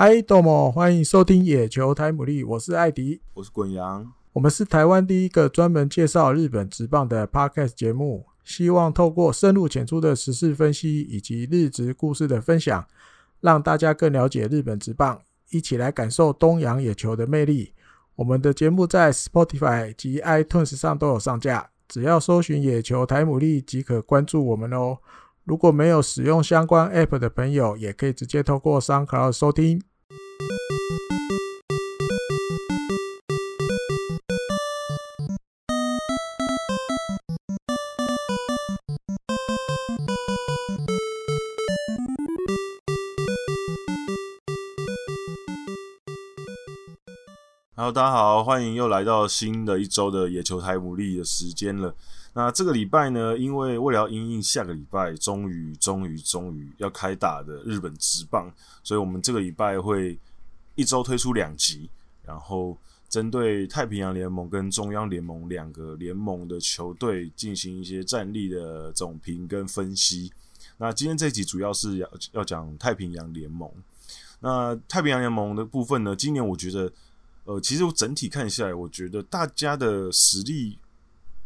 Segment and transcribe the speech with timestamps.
[0.00, 12.86] 嗨，豆莫，欢迎收听野球台姆利，我是艾迪，我是滚羊，我们是台湾第一个专门介绍日本职棒的 Podcast 节目，希望透过深入浅出的时事分析以及日职故事的分享，
[13.40, 15.20] 让大家更了解日本职棒，
[15.50, 17.72] 一起来感受东洋野球的魅力。
[18.14, 24.98] 我们的节目在 Spotify 及 iTunes 上都有上架，只要搜寻野球台姆利即可关注我们哦。
[25.42, 29.82] 如果没有使用相关 App 的朋友，也可以直接透过 SoundCloud 收听。
[47.74, 51.92] Hello，大家好，欢迎又来到新的一周的野球台牡蛎的时间了。
[52.34, 58.52] 那这个礼拜呢，因为为了要因应下个礼拜终于、终于、终于要开打的日本职棒，
[58.84, 60.16] 所以我们这个礼拜会
[60.78, 61.90] 一周推出两集，
[62.24, 70.32] 然后针对太平洋联盟跟中央联盟两个联盟的球队进行一些战力的总评跟分析。
[70.76, 73.68] 那今天这集主要是要要讲太平洋联盟。
[74.40, 76.92] 那太平洋联盟的部分呢，今年我觉得，
[77.44, 80.78] 呃，其实我整体看下来，我觉得大家的实力。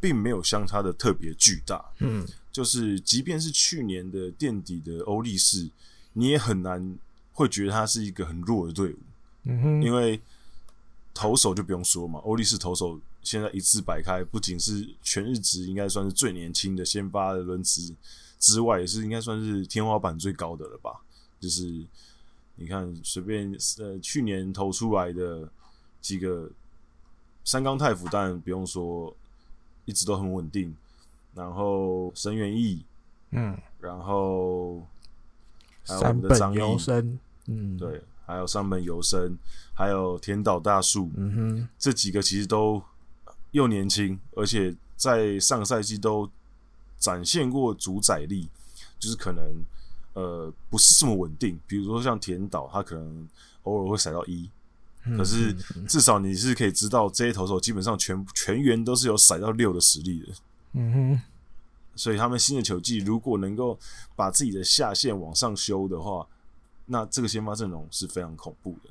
[0.03, 5.71] 并没有相差的特别巨大，嗯，就是即便是去年的垫底的欧力士，
[6.15, 6.99] 你也很难
[7.33, 8.99] 会觉得他是一个很弱的队伍，
[9.45, 10.21] 嗯哼，因为
[11.15, 17.95] 投手就不用说嘛，欧力士投手现在一字摆开，不仅是全日职应该算是最年轻的先发的轮值
[18.39, 21.01] 之外，也是应该算是天花板最高的了吧？
[21.41, 21.85] 就是
[22.57, 25.49] 你看随便呃去年投出来的
[26.01, 26.51] 几个
[27.45, 29.15] 三冈太辅，当然不用说。
[29.85, 30.73] 一直都很稳定，
[31.35, 32.85] 然后神原义，
[33.33, 34.87] 嗯，然后
[35.85, 39.37] 还有我们的张优生，嗯，对，还有山本由伸，
[39.75, 42.83] 还有田岛大树，嗯哼，这几个其实都
[43.51, 46.31] 又年轻，而且在上个赛季都
[46.99, 48.49] 展现过主宰力，
[48.99, 49.45] 就是可能
[50.15, 53.29] 呃不是这么稳定，比如说像田岛，他可能
[53.65, 54.49] 偶尔会甩到一。
[55.17, 55.53] 可是
[55.89, 60.27] 至少你是可以知道，这些投手基本上全全员都是有甩到六的实力的。
[60.75, 61.21] 嗯哼，
[61.97, 63.77] 所以他们新的球季如果能够
[64.15, 66.25] 把自己的下限往上修的话，
[66.87, 68.91] 那这个先发阵容是非常恐怖的。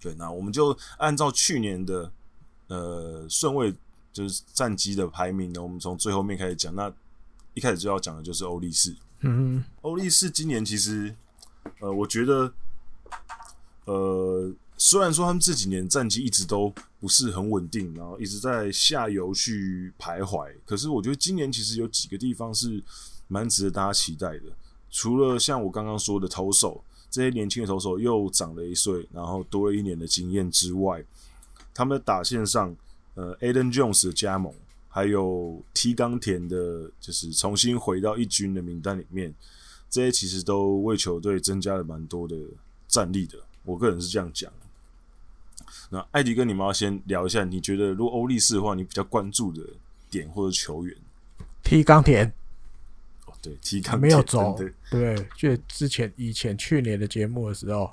[0.00, 2.10] 对，那我们就按照去年的
[2.68, 3.74] 呃顺位，
[4.12, 6.74] 就是战绩的排名呢，我们从最后面开始讲。
[6.74, 6.92] 那
[7.54, 8.94] 一开始就要讲的就是欧力士。
[9.20, 11.14] 嗯，欧力士今年其实
[11.80, 12.52] 呃，我觉得
[13.84, 14.54] 呃。
[14.78, 16.70] 虽然说他们这几年战绩一直都
[17.00, 22.84] 不是很稳定，然后一直在下游去徘徊，可是我觉得今年其实有几个地方是
[23.26, 24.42] 蛮值得大家期待的。
[24.90, 31.04] 除了像我刚刚说的投手，这些年轻的投手又长了一岁，然后多了一年的经验之外，
[31.74, 32.74] 他们的打线上，
[33.14, 34.52] 呃，Aden Jones 的加盟，
[34.88, 39.34] 还有 T 冈田的，就是重新回到一军的名单里面，
[39.88, 42.36] 这些其实都为球队增加了蛮多的
[42.88, 43.38] 战力的。
[43.64, 44.52] 我个人是这样讲。
[45.90, 49.62] 那艾迪跟你们要先聊一下，你觉得如果欧力士的话，你比较关注的
[50.10, 50.96] 点或者球员
[51.62, 52.32] ？T 冈田，
[54.00, 54.58] 没有走，
[54.90, 57.90] 对，就之前以前去年的节目的时候，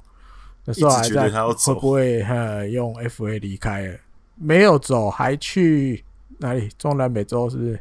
[0.65, 3.99] 那时候还在会不会呃用 FA 离开了？
[4.35, 6.03] 没有走，还去
[6.37, 6.69] 哪里？
[6.77, 7.79] 中南美洲是不是？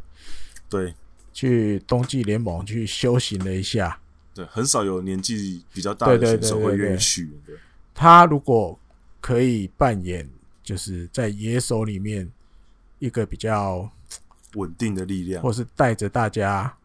[0.68, 0.94] 对，
[1.32, 3.98] 去冬季联盟去修行了一下。
[4.34, 7.30] 对，很少有年纪比较大的选手会愿意去。
[7.46, 7.56] 对，
[7.94, 8.78] 他如果。
[9.24, 10.28] 可以扮演
[10.64, 12.28] 就是在野手里面
[12.98, 13.88] 一个比较
[14.54, 16.76] 稳定的力量，或是带着大家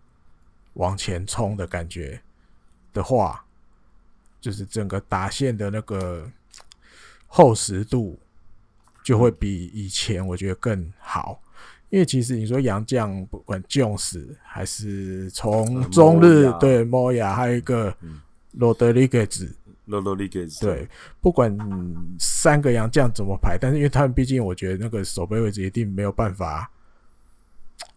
[0.77, 2.19] 往前冲的感觉
[2.93, 3.43] 的话，
[4.39, 6.27] 就是整个打线的那个
[7.27, 8.17] 厚实度
[9.03, 11.41] 就会比以前我觉得更好。
[11.89, 17.95] 因为其实你说杨将不管 Jones 还是从中日对 Moya，还有一个
[18.51, 19.55] 罗德里格兹。
[19.85, 20.85] 罗罗里格斯对，
[21.21, 21.57] 不管
[22.19, 26.69] 三个洋将怎么排，但是因为他们毕竟，我觉得那个守备位置一定没有办法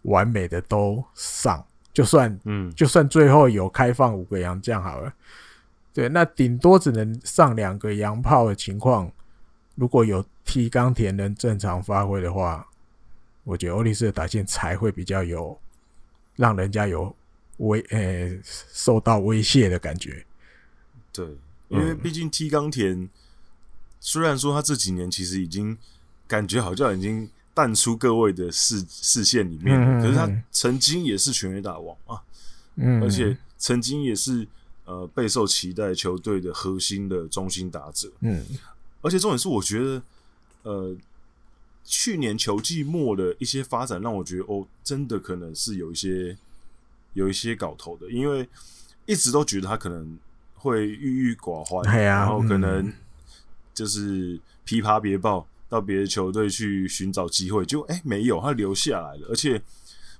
[0.02, 1.66] 完美的都上。
[1.92, 5.12] 就算嗯，就算最后有开放五个洋将好了，
[5.92, 9.10] 对，那顶多只能上两个洋炮的情况。
[9.74, 12.68] 如果有 T 冈田能正常发挥的话，
[13.44, 15.58] 我觉得欧力士的打线才会比较有
[16.36, 17.14] 让人家有
[17.58, 20.24] 威呃、欸、受到威胁的感觉。
[21.12, 21.26] 对。
[21.68, 23.08] 因为毕竟 T 冈田，
[24.00, 25.78] 虽然说他这几年其实已经
[26.26, 32.22] 感觉好像已经淡出各位的视视线里面，可是他曾经也是全垒打王啊，
[33.02, 34.48] 而且曾经也是
[34.86, 38.10] 呃备受期待球队的核心的中心打者。
[38.20, 38.42] 嗯，
[39.02, 40.02] 而且重点是，我觉得
[40.62, 40.96] 呃
[41.84, 46.34] 去年球季末的一些发展，让我觉得哦，真的可能是有一些
[47.12, 48.48] 有一些搞头的，因为
[49.04, 50.18] 一直都觉得他可能
[50.54, 52.90] 会郁郁寡欢，啊、然后可能
[53.74, 55.46] 就是琵琶别抱。
[55.70, 59.62] 到别的球队去寻找机会，就哎、欸、没有，他留下来了，而且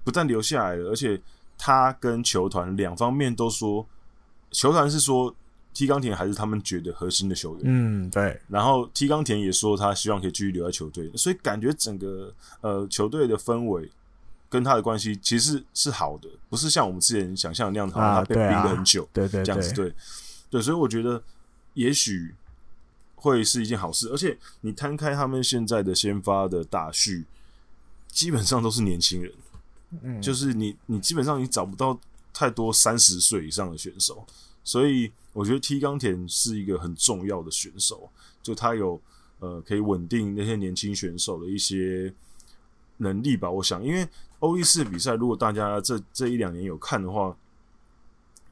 [0.05, 1.21] 不但留下来了，而且
[1.59, 3.85] 他跟球团两方面都说，
[4.53, 5.35] 球团是说
[5.75, 13.91] T 冈田还是他们觉得核心的球员，嗯对，然后 T 冈田也说他希望可以继续留在球队，所以感觉整个呃球队的氛围
[14.49, 19.93] 跟他的关系其实是，是好的，不是像我们之前想象的那样，好像他被冰了很久，对对，这样子对。
[20.49, 21.21] 对，所以我觉得
[21.75, 22.33] 也许。
[23.21, 27.27] 会是一件好事，而且你摊开他们现在的先发的大序，
[28.09, 29.33] 基本上都是年轻人，
[30.03, 31.99] 嗯，就是你你基本上你找不到
[32.33, 34.25] 太多三十岁以上的选手，
[34.65, 38.09] 所以我觉得 T 冈田是一个很重要的选手，
[38.43, 38.99] 就他有
[39.41, 42.15] 呃可以稳定那些年轻选手的一些
[42.97, 43.51] 能力吧。
[43.51, 44.09] 我想，因为
[44.39, 47.37] 欧力士比赛，如果大家这这一两年有看的话，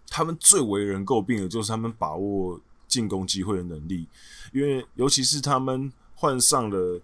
[0.09, 2.61] 他们最为人诟病的就是他们把握。
[2.89, 4.07] 进攻机会的能力，
[4.53, 7.01] 因为尤其是他们换上了，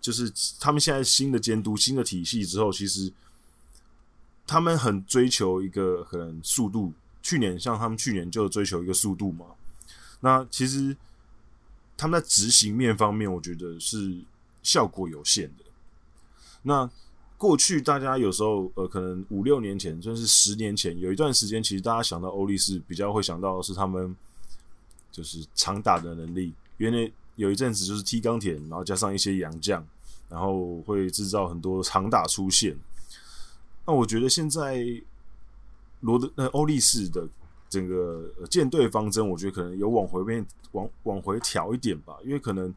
[0.00, 3.12] 就是他们现在新的监督、新的体系之后，其实
[4.46, 6.92] 他们很追求一个可能速度。
[7.22, 9.46] 去年像他们去年就追求一个速度嘛，
[10.20, 10.96] 那其实
[11.96, 14.20] 他们在执行面方面，我觉得是
[14.62, 15.64] 效果有限的。
[16.62, 16.90] 那
[17.38, 24.14] 过去大家有时候呃，可能五六年前，甚至十年前，有一段时间，其实大家想到欧力士，比较会想到的是他们。
[25.14, 29.86] 就是长打的能力，原来有一阵子就是踢钢铁，然后加上一些洋将，
[30.28, 32.76] 然后会制造很多长打出现。
[33.86, 34.84] 那我觉得现在
[36.00, 37.28] 罗德呃欧力士的
[37.68, 42.74] 整个舰队方针，我觉得可能有往回面往往回调一点吧，因为可能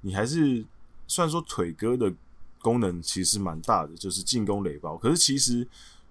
[0.00, 0.64] 你还是
[1.06, 2.12] 虽然说腿哥的
[2.60, 5.66] 功能其实蛮大的，就是进攻垒包，可是其实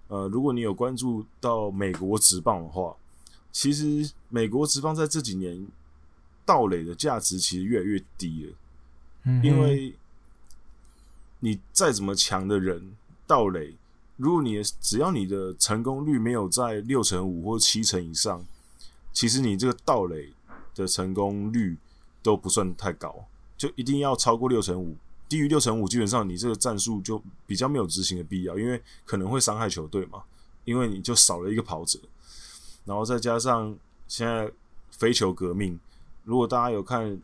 [0.08, 2.94] 呃如果你有关注到美国职棒的话。
[3.52, 5.66] 其实美国职棒在这几年
[6.50, 8.52] 盗垒的价值其实越来越低了，
[9.22, 9.94] 嗯，因为
[11.38, 13.76] 你再怎么强的人盗垒，
[14.16, 18.44] 如果你只要你的成功率没有在六成五或七成以上，
[19.12, 20.32] 其实你这个盗垒
[20.74, 21.76] 的成功率
[22.20, 23.24] 都不算太高，
[23.56, 24.96] 就一定要超过六成五，
[25.28, 30.24] 低于六成五，基本上你这个战术就比较没有执行的必要，因为可能会伤害球队嘛，
[30.64, 31.96] 因为你就少了一个跑者。
[32.84, 34.50] 然后再加上现在
[34.90, 35.78] 飞球革命，
[36.24, 37.20] 如果大家有看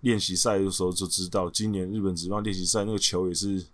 [0.00, 3.64] 练习赛的时候就知道，今年日本职棒练习赛那个球也是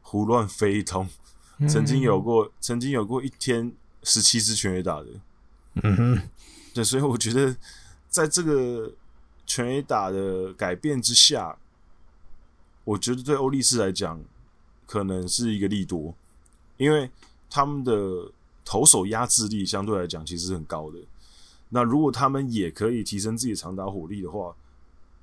[0.00, 1.08] 胡乱飞通，
[1.68, 3.72] 曾经有过，曾经有过一天
[4.02, 5.06] 十七支全垒打的，
[5.82, 6.28] 嗯哼，
[6.74, 7.56] 对，所以我觉得
[8.08, 8.92] 在这个
[9.46, 11.56] 全垒打的改变之下，
[12.84, 14.20] 我觉得对欧力士来讲
[14.86, 16.14] 可能是一个利多，
[16.76, 17.10] 因为
[17.48, 18.30] 他们的。
[18.64, 20.96] 投手压制力相对来讲其实是很高的。
[21.74, 24.54] 那如果他们也可以提升自己的长打火力的话，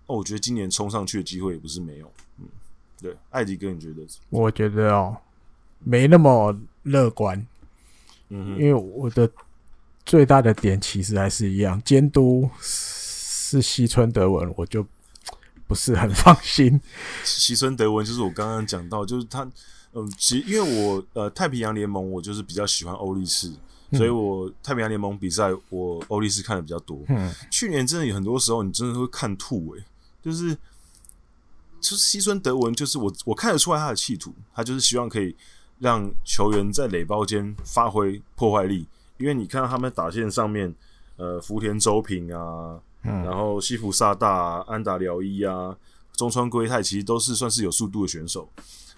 [0.07, 2.12] 哦，我觉得今年冲上去的机会也不是没有。
[2.40, 2.46] 嗯，
[3.01, 4.06] 对，艾迪哥，你觉得？
[4.30, 5.18] 我觉得哦，
[5.79, 7.46] 没那么乐观。
[8.29, 9.29] 嗯，因为我的
[10.06, 14.86] 最大的点其实还是一样，监督是西村德文，我就
[15.68, 16.82] 不是很放心。
[17.24, 19.50] 西村德文就是我刚刚讲到，就是他。
[19.91, 23.58] 嗯，其实因为我呃太平洋联盟我就是比较喜欢欧力士，嗯、
[23.93, 27.01] 所以我太平洋联盟比赛我欧力士看的比较多。
[27.08, 29.86] 嗯，去年真的有很多时候你真的会看吐诶、欸，
[30.22, 30.53] 就是
[31.81, 35.36] 就是西村德文，就是我我看得出来他的企图，他就是希望可以
[35.79, 38.86] 让球员在垒包间发挥破坏力，
[39.17, 40.75] 因为你看到他们打线上面，
[41.15, 45.75] 呃福田周平啊，嗯、然后西福萨大、啊、安达辽一啊、
[46.13, 48.50] 中川圭太，其实都是算是有速度的选手。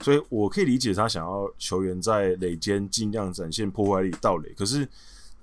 [0.02, 4.88] 所以我可以理解他想要球员在垒间尽量展现破坏力盗垒，可是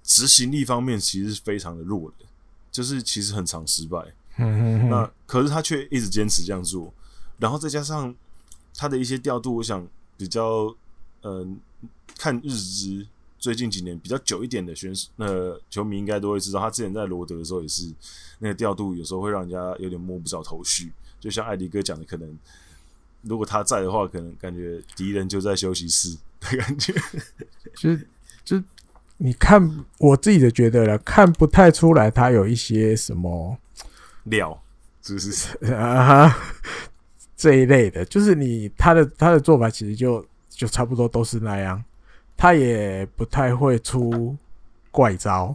[0.03, 2.27] 执行力方面其实是非常的弱的，
[2.73, 4.05] 就是其实很常失败。
[4.37, 6.93] 那可是他却一直坚持这样做，
[7.39, 8.15] 然后再加上
[8.75, 9.87] 他的一些调度，我想
[10.17, 10.75] 比较
[11.23, 11.89] 嗯、呃，
[12.19, 13.07] 看日职
[13.39, 17.93] 最近几年比较久一点的选手，呃，球迷应该都会知道，他之前在罗德的时候也是
[18.41, 20.93] 那个调度，有时候会让人家有点摸不着头绪。
[21.21, 22.37] 就像艾迪哥讲的，可能。
[23.23, 26.93] 如果他在的话，可能感觉敌人就在休息室的感觉。
[27.75, 28.09] 就是，
[28.45, 28.63] 就
[29.17, 33.59] 你看我自己的觉得了，看不太出来他有一些什么
[34.25, 34.63] 料，
[35.03, 36.37] 是不是 啊？
[37.37, 41.83] 这一类的，就是你他的他的做法其实就就差不多都是那样，
[42.37, 44.37] 他也不太会出
[44.91, 45.55] 怪招。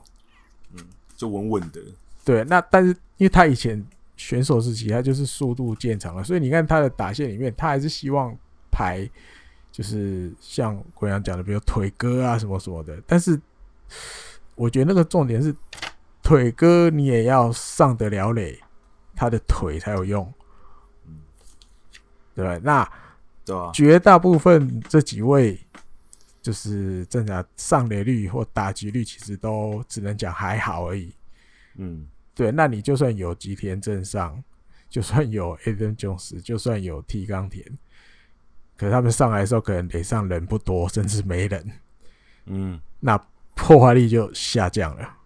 [0.74, 1.82] 嗯就稳稳的。
[2.26, 8.36] 对，那但是因为他以前选手时期他就是速度见长了，所以你看他的打线里面，他还是希望
[8.72, 9.10] 排
[9.72, 13.02] 就是像国阳讲的，比如腿哥啊什么什么的。
[13.06, 13.40] 但是
[14.56, 15.56] 我觉得那个重点是
[16.22, 18.60] 腿哥你也要上得了垒，
[19.16, 20.34] 他的腿才有用。
[21.08, 21.20] 嗯，
[22.36, 22.90] 对，那
[23.46, 25.60] 对，绝大部分这几位。
[26.44, 31.10] 就是正常上垒率或打击率，其实都只能讲还好而已。
[31.76, 32.52] 嗯，对。
[32.52, 34.44] 那你就算有吉田镇上，
[34.90, 37.66] 就算有 Adam Jones，就算有 T 钢田，
[38.78, 41.72] 可是他们上来的时候，可能垒上人不多，甚至没人。
[42.46, 43.18] 嗯，那
[43.56, 45.18] 破坏力就下降了。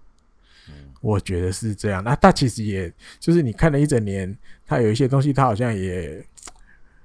[0.70, 2.04] 嗯，我觉得是这样。
[2.04, 6.26] 那他其实也就是你看了一整年，他有一些东西，他好像也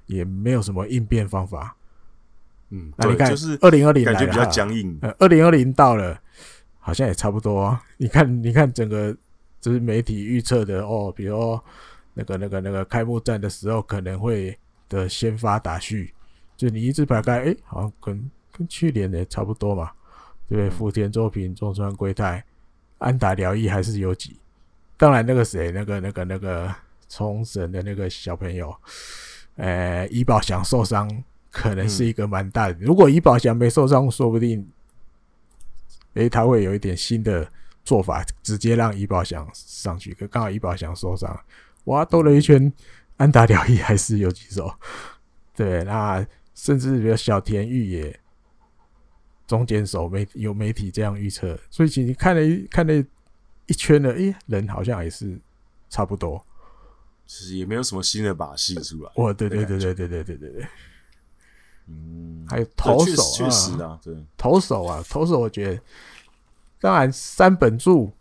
[0.05, 1.75] 也没有什么应变方法。
[2.69, 4.97] 嗯，那你看，就是二零二零感觉比较僵硬。
[5.01, 6.19] 呃，二零二零到了，
[6.79, 7.83] 好像也差不多啊。
[7.97, 9.15] 你看，你看整个
[9.63, 11.57] 就是媒体预测的哦，比如
[12.13, 16.13] 那个、那个、那个开幕战的时候可能会的先发打序，
[16.57, 19.91] 就你一字排开，哎、欸，好像跟跟去年的差不多嘛，
[20.49, 20.69] 对不对？
[20.69, 22.43] 福田作品、中川圭太、
[22.97, 24.35] 安达辽一还是有几。
[24.97, 26.75] 当然，那个谁，那个、那个、那个
[27.07, 28.75] 冲绳的那个小朋友，
[29.55, 31.23] 呃，伊保翔受伤。
[31.55, 32.77] 可能是一个蛮大的。
[32.79, 34.67] 如果伊保翔没受伤，说不定，
[36.15, 37.47] 诶、欸，他会有一点新的
[37.83, 40.13] 做法，直接让伊保翔上去。
[40.13, 41.37] 可刚好伊保翔受伤，
[41.85, 42.71] 哇，兜了一圈，
[43.17, 44.73] 安达辽一还是有几手。
[45.55, 46.25] 对，那
[46.55, 48.19] 甚至比如小田玉也
[49.45, 52.93] 中间手媒有媒体这样预测，所以其实看了一看了
[53.67, 55.39] 一圈了，诶、欸，人好像也是
[55.89, 56.43] 差不多。
[57.25, 59.11] 其实也没有什么新的把戏出来。
[59.15, 60.67] 哇，对对对对对对对对对。
[61.87, 65.81] 嗯，还有投手啊，确实啊，对，投手啊，投手，我觉得，
[66.83, 68.11] 当然三本柱，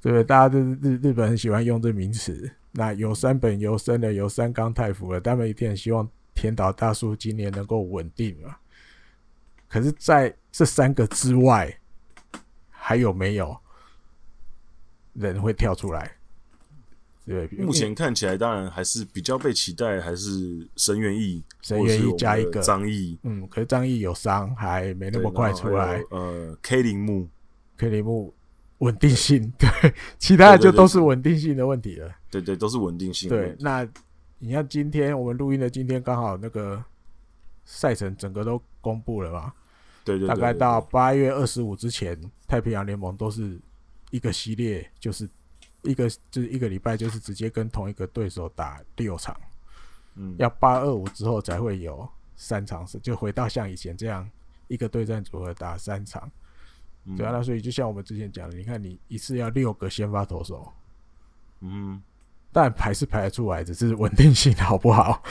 [0.00, 0.22] 对不对？
[0.22, 2.48] 大家都日日本很喜欢用这名词。
[2.70, 8.54] 那有三本由生的，有三冈太辅的，他们一定很希望田岛大叔今年能够稳定嘛。
[9.66, 11.76] 可是，在这三个之外，
[12.70, 13.56] 还有没有
[15.14, 16.12] 人会跳出来？
[17.24, 26.00] 对，目前看起来当然还是比较被期待，还是神原义，神原义加一个张毅，嗯，可是张毅有伤，还没那么快出来。
[26.10, 27.28] 呃，K 铃木
[27.76, 28.34] ，K 铃木
[28.78, 29.68] 稳定性，对，
[30.18, 32.10] 其他的就都是稳定性的问题了。
[32.30, 33.28] 对对，都是稳定性。
[33.28, 33.86] 对，那
[34.38, 36.82] 你看今天我们录音的今天刚好那个
[37.64, 39.52] 赛程整个都公布了嘛？
[40.04, 43.58] 对对，大概到八月二十五之前，太平洋联盟都是
[44.10, 45.28] 一个系列，就是。
[45.82, 49.36] 一个就是一个礼拜，就是直接跟同一个对手打六场，
[50.16, 54.28] 嗯，要八二五之后才会有三场，是就回到像以前这样
[54.66, 56.28] 一个对战组合打三场，
[57.14, 60.72] 对啊，那所以就像我们之前讲的，你看你一次要六个先发投手，
[61.60, 62.02] 嗯，
[62.52, 65.22] 但排是排得出来，只是稳定性好不好，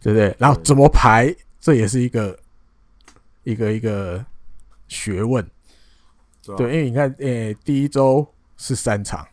[0.00, 0.36] 对不对？
[0.38, 2.38] 然后怎么排，这也是一个
[3.42, 4.24] 一个一个
[4.86, 5.44] 学问，
[6.56, 8.26] 对，因为你看，诶，第一周
[8.56, 9.26] 是三场。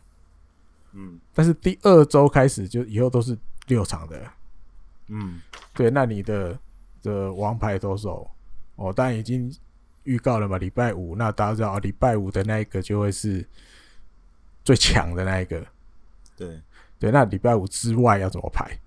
[0.94, 4.30] 嗯，但是第二周开始就以后都是六场的，
[5.08, 5.40] 嗯，
[5.72, 6.58] 对，那你的
[7.02, 8.30] 的王牌投手，
[8.76, 9.50] 哦，当然已经
[10.04, 13.44] 预告了嘛，礼拜五，那大家知道，礼拜五的那一个就会是
[14.64, 15.64] 最强的那一个，
[16.36, 16.60] 对，
[16.98, 18.78] 对，那礼拜五之外要怎么排？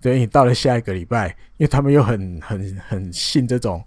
[0.00, 3.84] 对，你到了下一个礼拜，因为他们又很很很信这种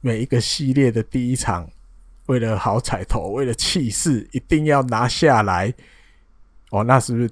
[0.00, 1.70] 每一个系列的第一场，
[2.26, 5.74] 为了好彩头，为了气势，一定要拿下来。
[6.70, 7.30] 哦，那是不是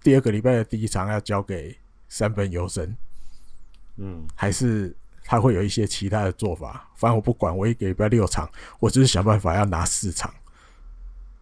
[0.00, 1.76] 第二个礼拜的第一场要交给
[2.08, 2.96] 三本游神？
[3.96, 4.94] 嗯，还是
[5.30, 6.88] 他会有一些其他的做法？
[6.96, 10.28] 反正我不管，我一个礼拜六场，我就是想办法要拿四场。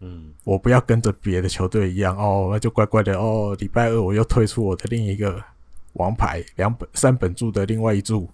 [0.00, 3.56] 嗯，我不要跟着别的球队一样哦，那就乖乖的哦。
[3.58, 5.42] 礼拜二我又推出我的另一个
[5.94, 8.28] 王牌两本三本柱的另外一柱，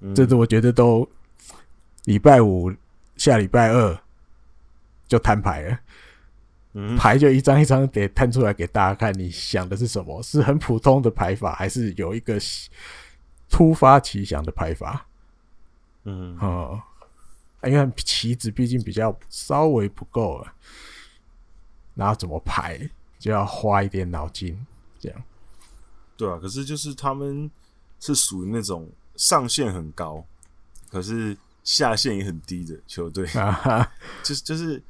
[0.00, 1.06] 嗯、这次我觉得都
[2.06, 2.72] 礼拜五
[3.18, 4.00] 下礼拜二
[5.06, 5.78] 就摊牌了。
[6.72, 10.22] 嗯牌就一张一张得摊出来给大家看，你想的是什么？
[10.22, 12.40] 是很普通的牌法，还是有一个
[13.50, 15.06] 突发奇想的拍法？
[16.04, 16.80] 嗯，哦，
[17.64, 20.52] 因为棋子毕竟比较稍微不够了，
[21.94, 22.88] 然后怎么排
[23.18, 24.58] 就要花一点脑筋，
[24.98, 25.22] 这样。
[26.16, 27.50] 对啊，可是就是他们
[27.98, 30.24] 是属于那种上限很高，
[30.90, 33.26] 可是下限也很低的球队，
[34.22, 34.82] 就是就是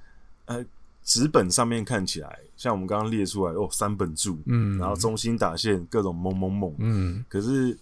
[0.45, 0.64] 呃。
[1.02, 7.76] 纸本上面看起来，像我们刚刚列出来哦，三本柱，嗯，然后中心打线各种猛猛猛，嗯，可是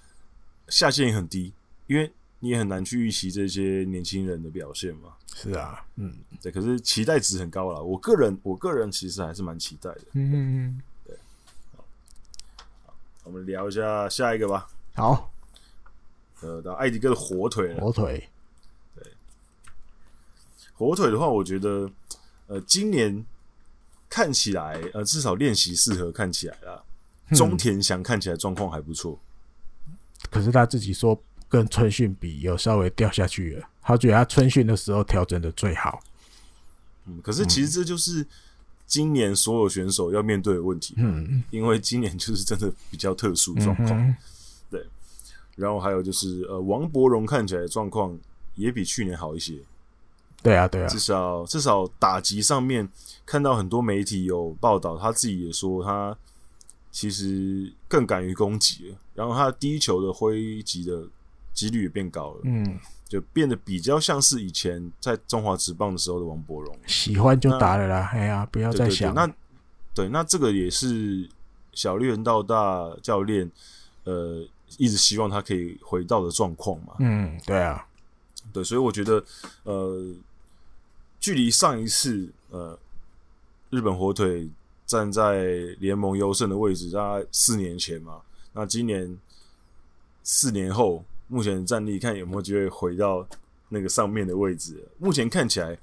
[0.68, 1.52] 下限也很低，
[1.86, 5.14] 因为你也很难去预期这些年轻人的表现嘛。
[5.34, 7.82] 是啊，嗯，对，可是期待值很高了。
[7.82, 10.00] 我个人，我个人其实还是蛮期待的。
[10.12, 11.16] 嗯嗯嗯，对。
[11.76, 12.94] 好，
[13.24, 14.68] 我们聊一下下一个吧。
[14.94, 15.30] 好，
[16.40, 17.80] 呃，到艾迪哥的火腿了。
[17.80, 18.28] 火腿，
[18.96, 19.12] 对，
[20.74, 21.88] 火腿的话，我觉得，
[22.48, 23.24] 呃，今年
[24.08, 26.82] 看起来，呃，至少练习适合看起来啦。
[27.36, 29.27] 中田翔看起来状况还不错，嗯，
[30.30, 31.20] 可是他自己说。
[31.50, 33.66] 跟春训比，有稍微掉下去了。
[33.80, 35.98] 他觉得他春训的时候调整的最好。
[37.06, 38.26] 嗯，可是其实这就是
[38.86, 40.92] 今年所有选手要面对的问题。
[40.98, 43.88] 嗯，因为今年就是真的比较特殊状况。
[43.98, 44.14] 嗯。
[44.70, 44.86] 对，
[45.56, 48.14] 然后还有就是呃，王柏荣看起来状况
[48.54, 49.54] 也比去年好一些。
[50.42, 52.86] 对啊，对啊，至少至少打击上面
[53.24, 56.14] 看到很多媒体有报道，他自己也说他
[56.92, 58.96] 其实更敢于攻击了。
[59.18, 61.02] 然后他第一球的挥击的。
[61.54, 69.12] 几率也变高了，嗯，就变得比较像是以前在中华职棒的时候的王柏荣，喜欢就打了啦，哎呀，不要再想。
[69.12, 69.28] 那
[69.92, 71.28] 对，那这个也是
[71.72, 73.50] 小绿人到大教练，
[74.04, 74.46] 呃，
[74.76, 76.94] 一直希望他可以回到的状况嘛。
[77.00, 77.84] 嗯，对啊，
[78.52, 79.24] 对，所以我觉得，
[79.64, 80.14] 呃，
[81.18, 82.78] 距离上一次，呃，
[83.70, 84.48] 日本火腿
[84.86, 85.42] 站在
[85.80, 88.20] 联盟优胜的位置，大概四年前嘛。
[88.58, 89.16] 那今年
[90.22, 91.04] 四年后。
[91.30, 93.22] 目前的战力看有没有机会回到
[93.68, 94.82] 那个上面的位置？
[94.96, 95.78] 目前看起来，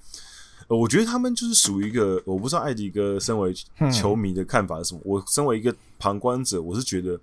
[0.67, 3.53] 呃，我觉得他们就是属于一个，我不知道艾迪哥身为
[3.94, 5.01] 球迷的看法是什么。
[5.05, 7.20] 我身为一个旁观者，我是觉得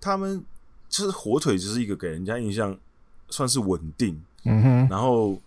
[0.00, 0.42] 他们
[0.88, 2.74] 就是火腿，就是一个给人家印象
[3.28, 5.38] 算是稳定，嗯哼，然后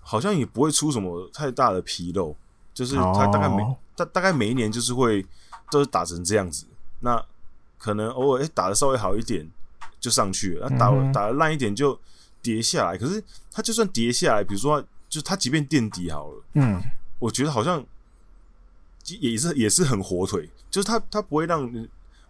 [0.00, 2.36] 好像也不会出什么太大的纰漏，
[2.74, 5.24] 就是他大概每大大概每一年就是会
[5.70, 6.66] 都是打成这样子，
[7.00, 7.24] 那
[7.78, 9.48] 可能偶尔诶打的稍微好一点。
[10.00, 11.98] 就上去了，那打打的烂一点就
[12.40, 12.96] 跌下来。
[12.96, 13.20] 可是
[13.50, 16.80] 他就算跌下来，比如说，就他即便垫底好了，嗯，
[17.18, 17.84] 我觉得好像
[19.02, 21.68] 也是也是很火腿，就是他他不会让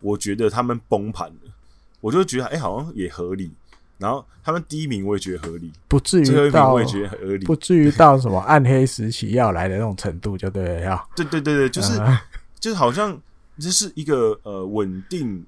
[0.00, 1.52] 我觉得他们崩盘了，
[2.00, 3.52] 我就觉得哎、欸，好像也合理。
[3.98, 10.80] 然后他们第一名我也觉得合理，不至于到我也觉得合理，不至于到什么暗黑时期要来的那种程度，就对了。
[10.80, 12.18] 要对对对对，就是、呃、
[12.58, 13.20] 就是好像
[13.58, 15.44] 这是一个呃稳定。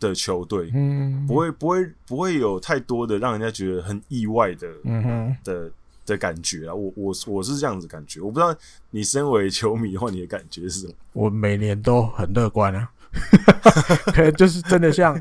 [0.00, 5.70] 的球队，嗯，不会不会不会有太多的让人家觉得很意外的，嗯哼的
[6.04, 6.74] 的感觉啊。
[6.74, 8.54] 我我我是这样子感觉，我不知道
[8.90, 10.92] 你身为球迷的话，你的感觉是什么？
[11.14, 12.90] 我每年都很乐观啊，
[14.12, 15.18] 可能就是真的像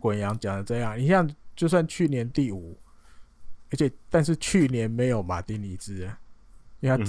[0.00, 0.98] 滚阳讲的这样。
[0.98, 2.76] 你像就算去年第五，
[3.70, 5.94] 而且但是去年没有马丁尼兹，
[6.80, 7.04] 因为他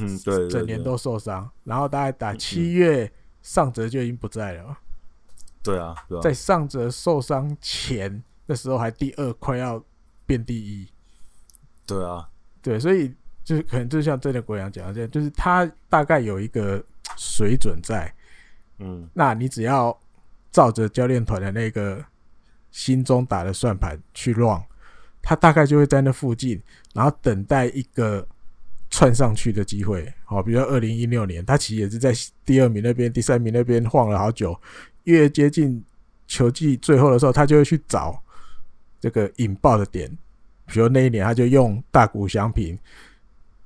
[0.49, 4.77] 整年都受伤，然后大概打七月上泽就已经不在了。
[5.63, 9.83] 对啊，对啊，在上泽受伤前那时候还第二，快要
[10.25, 10.87] 变第一。
[11.85, 12.29] 对啊，
[12.61, 16.83] 对，所以就是可能就像真的国阳讲的这样，就是他大概有一个
[17.17, 18.13] 水准在，
[18.79, 19.97] 嗯，那你只要
[20.51, 22.03] 照着教练团的那个
[22.71, 24.61] 心中打的算盘去 run，
[25.21, 26.61] 他大概就会在那附近，
[26.93, 28.25] 然后等待一个
[28.97, 30.11] 窜上去的机会。
[30.25, 32.11] 好，比如说二零一六年，他其实也是在
[32.43, 34.59] 第二名那边、第三名那边晃了好久。
[35.03, 35.83] 越接近
[36.25, 38.19] 球季最后的时候，他就会去找
[38.99, 40.09] 这个引爆的点。
[40.65, 42.75] 比如那一年，他就用大谷翔平，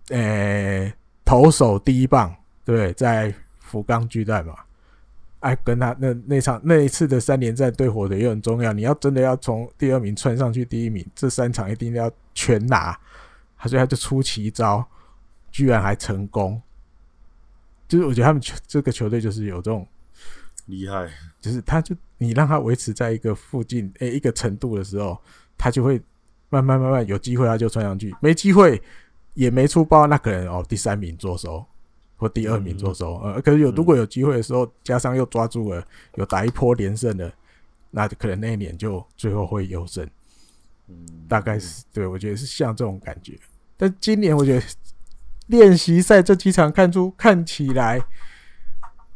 [0.09, 4.53] 诶、投手第一棒，对，在福冈巨蛋嘛，
[5.39, 8.73] 哎，跟他那那场那一次的三连战对火腿又很重要。
[8.73, 12.99] 你要真的要从第二名窜上去第一名，这三场一定要全拿。
[13.57, 14.85] 他所以他就出奇招，
[15.51, 16.61] 居然还成功。
[17.87, 19.87] 就是我觉得他们球这个球队就是有这种。
[20.67, 21.09] 厉害，
[21.41, 25.19] 就是他，就你让他维持在一个附近，诶、欸，一个程度的时候，
[25.57, 25.99] 他就会
[26.49, 28.81] 慢慢慢慢有机会，他就窜上去；没机会
[29.33, 31.65] 也没出包，那可能哦，第三名做收
[32.15, 33.15] 或第二名做收。
[33.17, 35.85] 呃，可是有如果有机会的时候，加上又抓住了，
[36.15, 37.33] 有打一波连胜的，
[37.89, 40.07] 那可能那一年就最后会优胜。
[40.87, 43.37] 嗯，大概是对，我觉得是像这种感觉。
[43.75, 44.65] 但今年我觉得
[45.51, 48.01] 练习赛这几场看出看起来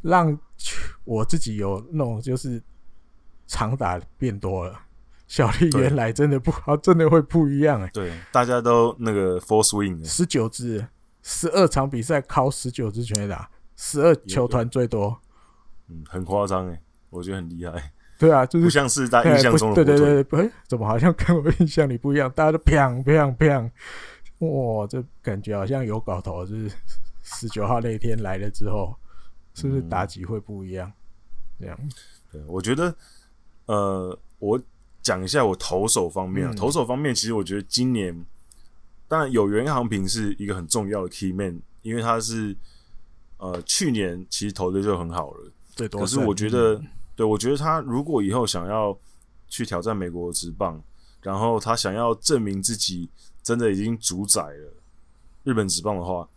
[0.04, 0.38] 让。
[1.04, 2.60] 我自己有那种就是
[3.46, 4.74] 长打变多了，
[5.28, 7.92] 小丽原来真的不好，真的会不一样哎、欸。
[7.94, 10.88] 对，大家都那个 full swing，十九支，
[11.22, 15.16] 十二场比赛靠十九支全打，十二球团最多，
[15.90, 17.92] 嗯，很夸张哎，我觉得很厉害。
[18.18, 22.32] 对啊，就是不像是大家印象中的，对对对对，哎，怎么好像跟我印象里不一样？
[22.32, 23.70] 大家都砰砰砰，
[24.40, 26.72] 哇，这感觉好像有搞头，就是
[27.24, 28.96] 十九号那一天来了之后。
[29.58, 30.92] 是不是打击会不一样？
[31.58, 31.80] 这样，
[32.30, 32.94] 对，我觉得，
[33.68, 34.62] 呃，我
[35.02, 38.26] 讲一下我投手方面啊，投手方面，其实我觉得今年
[39.08, 42.54] 当然有原航平是一个很重要的 key man，因为他是
[43.38, 49.00] 呃去年其实投的就很好了，对，可是我觉得，嗯、对我觉得他如果以后想要
[49.48, 50.84] 去挑战美国职棒，
[51.22, 53.10] 然后他想要证明自己
[53.46, 54.74] 真的已经主宰了
[55.46, 56.28] 日本职棒的话，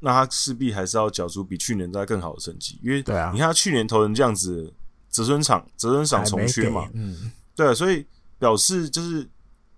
[0.00, 4.70] 那他势必还是要缴出比去年再更好的成绩，因为对啊，你看他去年投成这样子，
[5.08, 8.06] 泽村场泽村场重缺嘛，嗯，对啊，所以
[8.38, 9.26] 表示就是。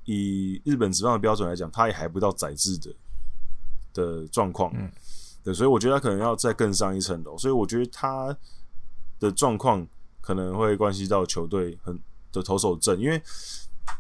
[0.07, 2.93] 以日本职棒的标准来讲，他也还不到宰制的
[3.93, 4.91] 的状况，嗯，
[5.45, 7.39] 对，所以我觉得他可能要再更上一层楼。
[7.39, 8.37] 所以我觉得他
[9.21, 9.87] 的状况
[10.21, 11.97] 可能会关系到球队很
[12.33, 13.23] 的投手阵，因为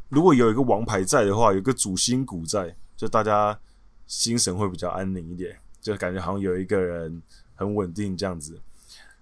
[0.09, 3.59] 如果有一个王牌在的话，有一个主心骨在，就大家
[4.07, 7.23] 心神会比较安宁一点，就感觉好像有一个人
[7.55, 8.61] 很稳定这样子。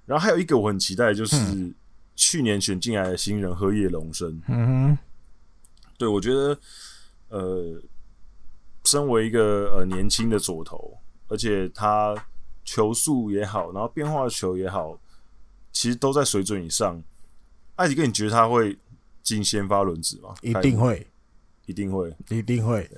[0.07, 1.37] 然后还有一个我很期待，就是
[2.17, 4.99] 去年选进来的新人河野龙生，嗯哼。
[5.99, 6.59] 对，我觉得，
[7.29, 7.83] 呃，
[8.85, 12.15] 身为一个呃年轻的左投，而且他
[12.65, 14.99] 球速也好，然后变化球也好，
[15.73, 17.03] 其实都在水准以上。
[17.75, 18.79] 艾迪哥，你觉得他会
[19.23, 20.35] 进先发轮值吗？
[20.43, 21.07] 一定会，
[21.67, 22.91] 一定会，一定会。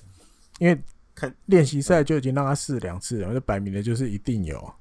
[0.58, 0.78] 因为
[1.14, 4.72] 看练习赛就已经让他试两次了，就摆明了就是一定有，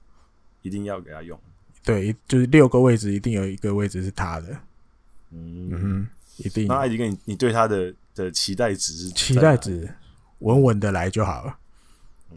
[0.62, 1.40] 一定要给他用。
[1.84, 4.48] 对，就是六个位置一定有一个位置是他的。
[5.32, 6.68] 嗯，嗯一定。
[6.68, 7.94] 那艾迪哥，你你对他的？
[8.16, 9.90] 的期待值是期待值，
[10.40, 11.58] 稳稳的来就好了。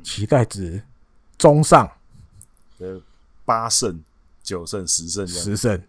[0.05, 0.81] 期待值
[1.37, 1.91] 中上，
[2.79, 3.03] 呃，
[3.45, 4.01] 八胜、
[4.45, 5.83] 九胜、十胜，十胜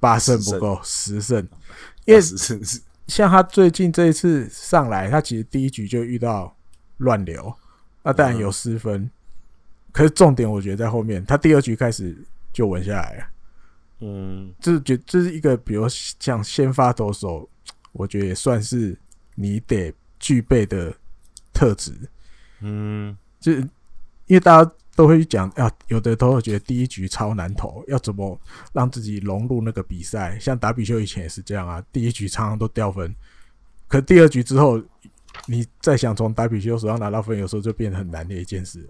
[0.00, 1.46] 八胜不够，十胜。
[2.04, 2.20] 因为
[3.06, 6.56] 像他最近这一次上来，他其实第一局就遇到
[6.98, 7.54] 乱流，
[8.02, 9.10] 那当然有失分。
[9.92, 12.16] 可是重点我觉得在后面，他第二局开始
[12.52, 13.24] 就稳下来了。
[14.00, 17.48] 嗯，这觉这是一个，比如像先发投手，
[17.92, 18.98] 我觉得也算是。
[19.40, 20.92] 你得具备的
[21.52, 21.92] 特质，
[22.58, 23.60] 嗯，就是
[24.26, 28.36] 因为大家都会讲啊，有的都会觉得第一局超难投，要怎么
[28.72, 30.36] 让自己融入那个比赛？
[30.40, 33.14] 像打比修以前也是这样啊，第一局常常都掉分，
[33.86, 34.82] 可第二局之后，
[35.46, 38.84] 你再想从打比修手上拿到分，有时候就变得很难的一件事。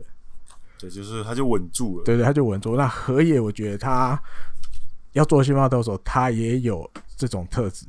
[0.78, 2.74] 对，就是他就稳住了，对对，他就稳住。
[2.74, 4.18] 那河野，我觉得他
[5.12, 7.84] 要做新发投手，他也有这种特质。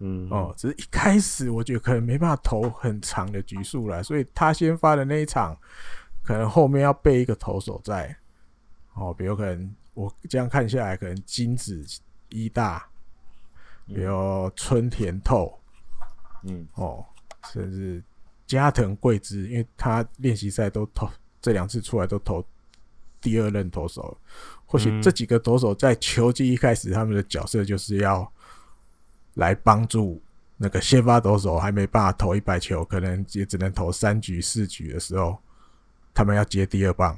[0.00, 5.56] 嗯哦，只是一开始我觉得可能没办法投很长的局数了，所以他先发的那一场，
[6.28, 8.14] 可能后面要备一个投手在
[8.92, 11.82] 哦，比如可能我这样看下来，可能金子
[12.28, 12.86] 一大，
[13.86, 15.58] 比如春田透，
[16.42, 17.02] 嗯哦，
[17.50, 18.04] 甚至
[18.46, 21.08] 加藤贵之，因为他练习赛都投
[21.40, 22.44] 这两次出来都投
[23.22, 24.14] 第二任投手，
[24.66, 28.30] 或许这几个投手在球季一开始他们的角色就是要。
[29.34, 30.20] 来帮助
[30.56, 35.38] 那个先发投手还没办法投一百球，可能也只能投三局四局的时候，
[36.18, 37.16] 他们要接第二棒，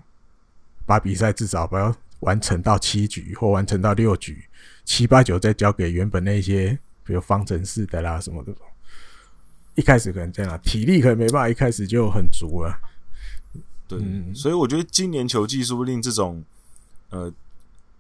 [0.85, 4.45] 把比赛至少不要完成到七局或完成到六局，
[4.85, 8.53] 七八九再交给原本那些比如方程式的啦什么的。
[9.75, 12.79] 一开始可能这样，体力可能没办法一开始就很足了。
[13.89, 16.45] 对，嗯、所以我觉得今年球季说不定这种
[17.09, 17.33] 呃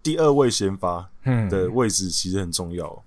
[0.03, 1.09] 第二位先发
[1.49, 2.87] 的位置其实很重要。
[2.87, 3.03] 嗯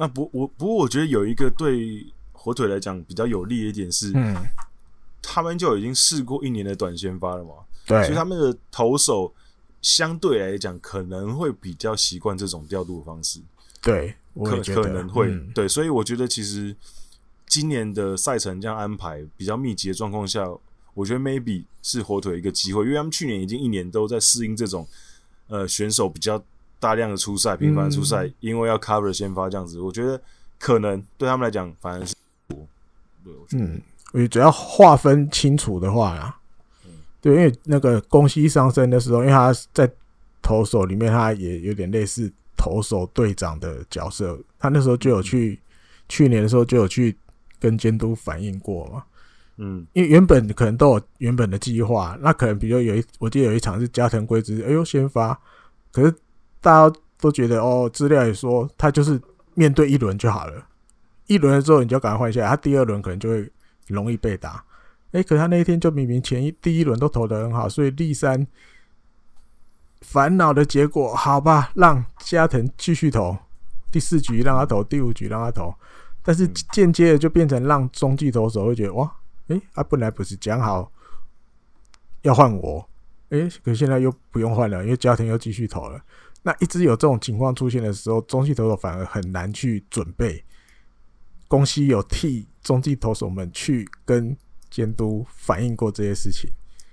[0.00, 4.34] 那不我不过我觉得有一个对火腿来讲比较有利的一点是，嗯，
[5.22, 7.54] 他们就已经试过一年的短先发了嘛，
[7.86, 9.32] 对，所以他们的投手
[9.82, 13.40] 相对来讲可能会比较习惯这种调度的方式，
[13.82, 16.74] 对，可可能会、嗯、对，所以我觉得其实
[17.46, 20.46] 今年的赛程这样安排比较密集的状况下，
[20.94, 24.86] 我觉得 maybe 是火腿一个机会，因为他们去年已经一年都在适应这种
[25.48, 26.42] 呃选手比较。
[26.82, 30.18] 大量的出赛，频繁的出赛，因为要 cover 先发这样子，我觉得
[30.58, 32.14] 可能对他们来讲反而是
[32.48, 32.66] 多。
[33.22, 33.64] 对，我觉得。
[33.64, 36.36] 嗯，我觉得只要划分清楚的话呀，
[36.84, 39.90] 嗯，对，因为那个宫西上升的时候，因为他在
[40.42, 45.58] 投手里面，他也有点类似投手队长的角色，他那时候就有去，
[46.08, 47.16] 去年的时候就有去
[47.58, 49.04] 跟监督反映过嘛，
[49.56, 55.38] 嗯，因为原本可能都有原本的计划，那可能比如有一，我记得有一场是加藤圭之，哎呦先发，
[55.92, 56.14] 可是。
[56.62, 59.18] 大家都觉得哦，资料也说他就是
[59.54, 60.62] 面对一轮就好了，
[61.26, 63.50] 一轮了之后你就赶快换下来，他第二轮可能就会
[63.94, 64.64] 容易被打。
[65.12, 68.46] 哎，可是他那一天就明明前一第一轮都投的很好，所以立三
[70.02, 73.36] 烦恼的结果，好吧，让加藤继续投，
[73.90, 75.74] 第四局让他投，第五局让他投，
[76.22, 79.12] 但是间接的就变成让中继投手会觉得哇，
[79.48, 80.90] 哎，他本来不是讲好
[82.22, 82.88] 要换我，
[83.30, 86.00] 哎，可是现在又不用换了，因为加藤又继续投了。
[86.42, 90.42] 那一直有这种情况出现的时候，中继投手反而很难去准备。
[91.48, 94.36] 宫西有替中继投手们去跟
[94.70, 96.50] 监督反映过这些事情。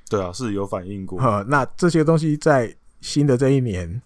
[0.10, 1.20] 对啊，是有反映过。
[1.20, 4.02] 哈，那这些东西在新的这一年，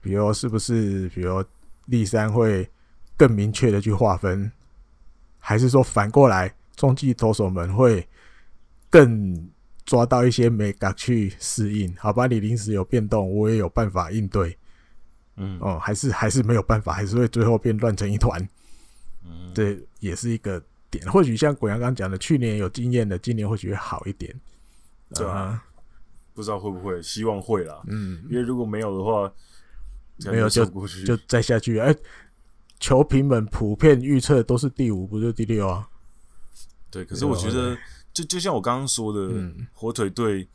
[0.00, 1.42] 比如是不是，比如
[1.86, 2.68] 立三会
[3.16, 4.50] 更明确的去划分，
[5.38, 8.06] 还是说反过来，中继投手们会
[8.90, 9.48] 更
[9.86, 11.94] 抓到一些美感去适应？
[11.96, 14.58] 好吧，你临时有变动，我也有办法应对。
[15.36, 18.48] 嗯，哦，还是还是没有办法，还是会最后变乱成一团。
[19.24, 21.10] 嗯，这也是一个点。
[21.10, 24.34] 或许像鬼阳刚讲的，去年有经验的，今年或许会好一点。
[25.14, 25.64] 对啊，
[26.32, 27.82] 不知道会不会，希望会啦。
[27.86, 29.32] 嗯，因为如果没有的话，
[30.30, 30.64] 没有就
[31.04, 31.78] 就再下去。
[31.78, 31.94] 哎，
[32.80, 35.88] 球评们普遍预测都是第五，不是第六啊。
[36.90, 37.76] 对，可是我觉得，
[38.12, 40.48] 就就像我刚刚说的，嗯，火腿队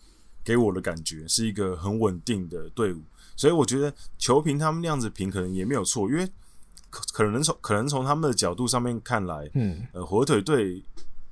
[0.44, 3.02] 给我的感觉是一个很稳定的队伍。
[3.36, 6.30] 所以我觉得球评他们那样子评可能也没有错，因为
[6.90, 10.84] 可可能从可能从他们的角度上面看来，嗯，呃，火腿队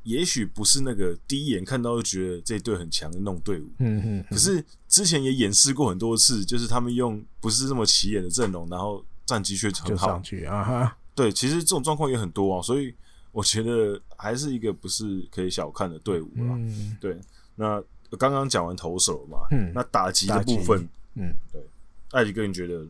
[0.03, 4.25] 也许不是那个第一眼看到就觉得这队很强的那种队伍，嗯嗯。
[4.29, 10.07] 可是之前也演示过很多次，就是他们用不是这么起眼的阵容，然后战绩却很好。
[10.07, 10.97] 上去啊哈。
[11.13, 12.93] 对，其实这种状况也很多啊，所以
[13.31, 16.53] 我觉得还是一个不是可以小看的队伍啦。
[16.55, 17.17] 嗯，对。
[17.55, 17.83] 那
[18.19, 21.61] 刚刚讲完投手嘛，嗯，那打击的部分，嗯，对。
[22.11, 22.87] 艾迪哥，你觉得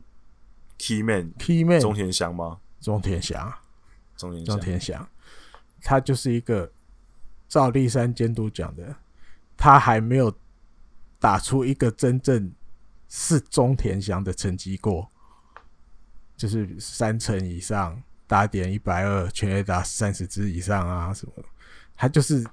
[0.78, 2.60] Key Man Key Man 中田翔吗？
[2.80, 3.54] 中田翔，
[4.16, 5.08] 中田中田翔，
[5.82, 6.72] 他就是一个
[7.50, 8.96] 照立山监督讲的，
[9.58, 10.34] 他还没有
[11.20, 12.52] 打出一个真正
[13.10, 15.10] 是中田翔的成绩过，
[16.36, 21.44] 就是三成以上，打点一百二，全垒打三十支以上啊什么，
[21.96, 22.46] 他就是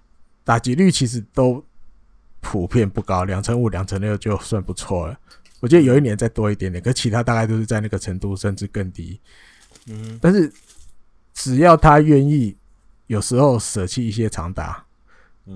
[0.43, 1.63] 打击率其实都
[2.41, 5.21] 普遍不高，两成五、两成六就算不错了。
[5.65, 9.19] 我觉得有一年再多一点点，可其他大概都是在那个程度，甚至更低。
[9.87, 10.53] 嗯，但是
[11.33, 12.55] 只要他愿意，
[13.07, 14.85] 有时候舍弃一些长打，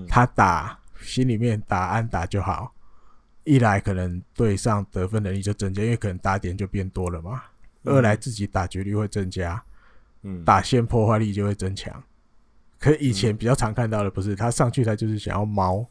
[0.07, 2.73] 他打心里面打安打就好。
[3.43, 7.43] 一来可能对上得分能力就增加，因为可能打点就变多了嘛。
[7.83, 9.63] 二来自己打绝率会增加，
[10.23, 12.03] 嗯，打线破坏力就会增强。
[12.79, 15.85] 可以前比较常看到的不是他上去，他就是想要猫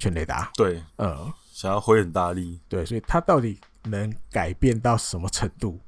[0.00, 0.50] 全垒打。
[0.56, 1.32] 对，嗯。
[1.56, 5.80] 想要挥很大力，对，所以他到底能改变到什么程度？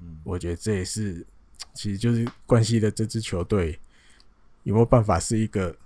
[0.00, 1.26] 嗯，我觉得这也是，
[1.74, 3.78] 其实就是关系的这支球队
[4.62, 5.76] 有没有办法是一个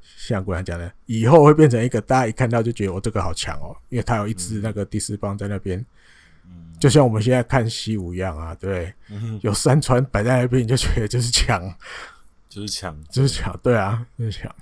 [0.00, 5.84] 像国阳讲的，以后会变成一个大家一看到就觉得我这个好强哦，因为他有一支那个第四棒在那边，
[6.46, 11.60] 嗯，就像我们现在看西武一样啊，对，嗯，有山川摆在那边，你就觉得就是强，
[12.48, 14.54] 就是强，就是强，对啊，就是强，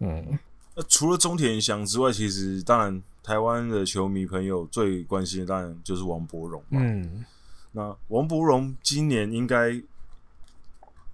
[0.00, 0.36] 嗯。
[0.74, 3.00] 那除了中田翔之外，其实当然。
[3.22, 6.80] 台湾的球迷朋友最关心的当然就是王柏荣嘛。
[6.82, 7.24] 嗯，
[7.70, 9.80] 那王柏荣今年应该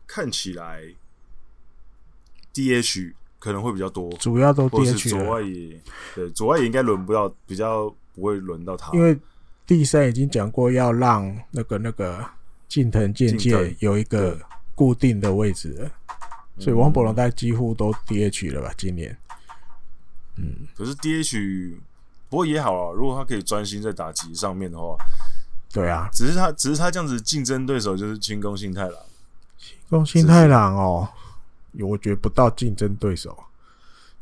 [0.06, 0.82] 看起来
[2.54, 5.78] DH 可能会比较多，主要都 DH 左外野，
[6.14, 9.16] 对，左外野应该轮不到，比较不会轮到他，因为
[9.66, 12.24] 第三已经讲过要让那个那个
[12.68, 14.40] 近藤健介有一个
[14.74, 15.90] 固定的位置了，
[16.58, 18.72] 所以王柏融大概几乎都 DH 了吧？
[18.78, 19.14] 今年，
[20.36, 21.74] 嗯，可是 DH。
[22.30, 24.96] 不过也好啊，如果他可以专心在打击上面的话，
[25.72, 29.00] 对啊，只是他，只是他这样子竞争对手就是清宫幸太郎，
[29.56, 31.08] 清宫幸太郎哦，
[31.80, 33.34] 我觉得不到竞争对手，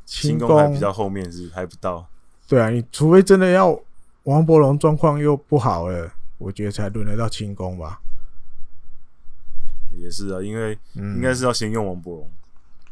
[0.05, 2.07] 清宫还比较后面是还不到，
[2.47, 3.77] 对啊，你除非真的要
[4.23, 8.01] 王博龙状况又不好了，我觉得才轮得到轻功吧，
[9.97, 12.33] 也是啊，因为应该是要先用王博龙，嗯，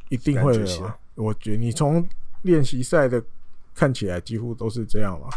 [0.09, 2.05] 一定会的，我觉得你从
[2.43, 3.23] 练习赛的。
[3.75, 5.29] 看起来几乎都是这样嘛，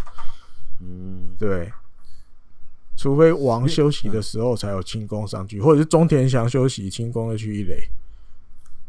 [0.80, 1.74] 嗯，对，
[2.96, 7.90] 除非王休息的时候才有轻功上去，或者是中田翔休息，轻功的去一垒。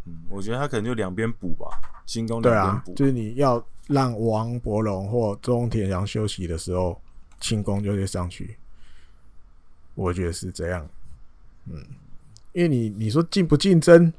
[0.05, 1.67] 嗯，我觉得他可能就两边补吧，
[2.05, 2.93] 轻功两边补。
[2.93, 7.01] 对啊，就是你要让王柏融或中田翔休息的时候，
[7.41, 8.57] 轻功就会上去。
[9.95, 10.87] 我觉得是这样，
[11.71, 11.83] 嗯，
[12.53, 14.13] 因为你你说竞不竞争，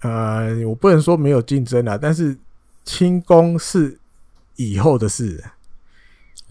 [0.00, 2.36] 呃，我不能说没有竞争啊，但是
[2.84, 3.98] 轻功是。
[4.56, 5.42] 以后的事，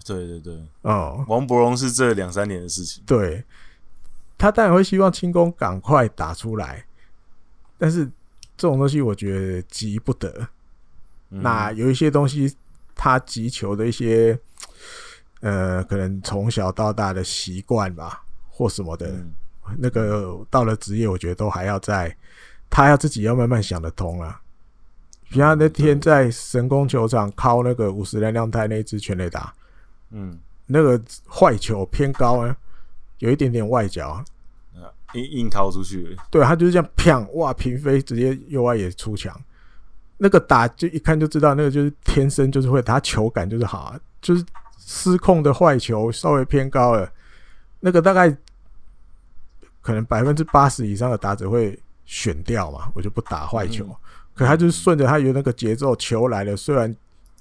[0.04, 3.02] 对对对，哦，王伯荣是这两三年的事情。
[3.06, 3.44] 对，
[4.36, 6.84] 他当然会希望轻功赶快打出来，
[7.78, 8.04] 但是
[8.56, 10.48] 这种东西我觉得急不得。
[11.30, 12.54] 嗯、那有一些东西，
[12.94, 14.38] 他急求的一些，
[15.40, 19.32] 呃，可能从小到大的习惯吧，或什么的，嗯、
[19.78, 22.14] 那个到了职业，我觉得都还要在，
[22.68, 24.41] 他要自己要慢慢想得通啊。
[25.32, 29.50] 比方那天在神宫球场靠那个五十岚亮太那支全垒打，
[30.10, 32.54] 嗯，那个坏球偏高啊，
[33.16, 34.24] 有一点点外角啊，
[35.14, 36.14] 硬硬掏出去。
[36.30, 39.34] 对，他就是这样，砰，哇，平飞直接右外野出墙。
[40.18, 44.44] 那个打就一看就知道，那个就是天生就是会打球感就是好啊，就是
[44.76, 47.10] 失控的坏球稍微偏高了，
[47.80, 48.28] 那个大概
[49.80, 53.86] 可能百分之八十以上的打者会选掉嘛，我就不打坏球。
[53.86, 53.96] 嗯、
[54.42, 56.94] 可他就是顺着他有那个节奏，球来了，虽然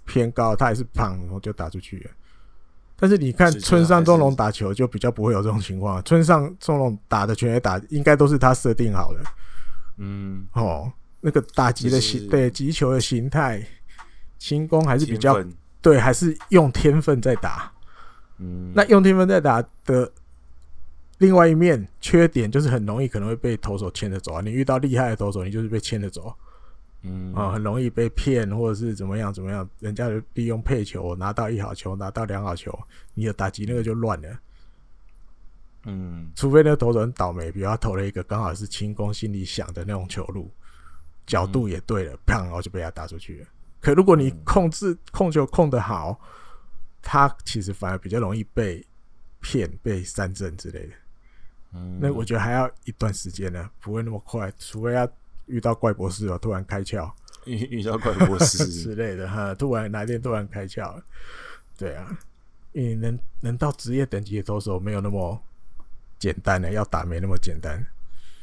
[0.06, 2.12] 偏高，他还是砰，然后就打出去了。
[2.96, 9.20] 但是你看村上宗隆打球就比较不会有这种情况，村上宗隆打的全垒打应该都是他设定好的，
[9.98, 13.66] 嗯，哦，那个打击的形对击球的形态，
[14.38, 15.44] 轻功还是比较
[15.82, 17.72] 对，还是用天分在打，
[18.38, 20.12] 嗯，那用天分在打的
[21.18, 26.32] 另外一面缺点就是很容易可能会被投手牵着走啊，你遇到厉害的投手，你就是被牵着走。
[27.04, 32.72] 嗯啊，很容易被骗，或者是怎么样怎么样，人家就利用配球拿到一好球，拿到两好球，
[33.16, 34.40] 你的打击那个就乱了。
[35.86, 40.48] 嗯，除非那个投手很倒霉，比如他投了一个刚好是轻功，心里想的那种球路，
[41.26, 43.48] 角度也对了，砰，然后就被他打出去了。
[43.80, 46.20] 可如果你控制控球控得好，
[47.02, 48.86] 他其实反而比较容易被
[49.40, 50.94] 骗、被三振之类的。
[51.74, 55.10] 嗯，那我觉得还要一段时间呢，不会那么快，除非他。
[55.48, 57.12] 遇到怪博士哦，突然开窍，
[57.46, 58.66] 遇遇到怪博士。
[58.72, 61.02] 之类的哈，突然哪天突然开窍，
[61.78, 62.18] 对啊，
[62.74, 65.42] 因为能能到职业等级的投手没有那么
[66.20, 67.84] 简单的，要打没那么简单。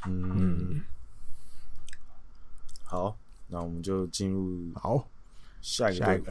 [0.07, 0.83] 嗯，嗯
[2.85, 3.17] 好，
[3.49, 5.09] 那我们就进入好
[5.61, 6.25] 下一个队伍，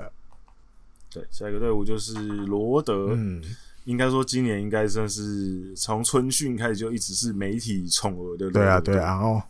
[1.10, 3.10] 对，下一个队伍就是罗德。
[3.15, 3.41] 嗯，
[3.86, 9.41] 应该说今年应该算是从春训开始就一直是媒体宠儿的，对啊，对啊，然后。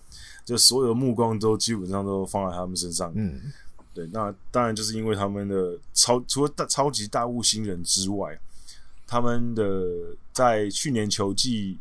[0.47, 3.12] 就所有的目光都基本上都放在他们身上。
[3.15, 3.51] 嗯，
[3.93, 8.39] 对，那当然就是因为他们的超除了大超级大物星人之外，
[9.05, 9.83] 他们的
[10.31, 11.77] 在去年球季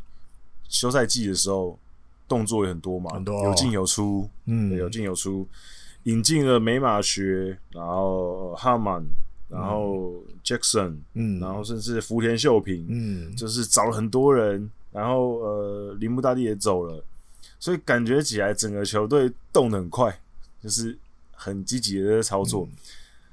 [0.69, 1.79] 休赛季的时候
[2.27, 5.47] 动作也很多嘛，很多、哦、有进有出，嗯，有进有出，
[6.03, 9.01] 引进了美马学，然后哈曼，
[9.49, 17.05] 然后 Jackson，嗯，然后甚至福田秀平，嗯，就是找了很多人，然后呃，铃木大地也走了。
[17.67, 20.17] 所以感觉起来，整个球队动得很快，
[20.63, 20.97] 就是
[21.33, 22.77] 很积极的操作，嗯、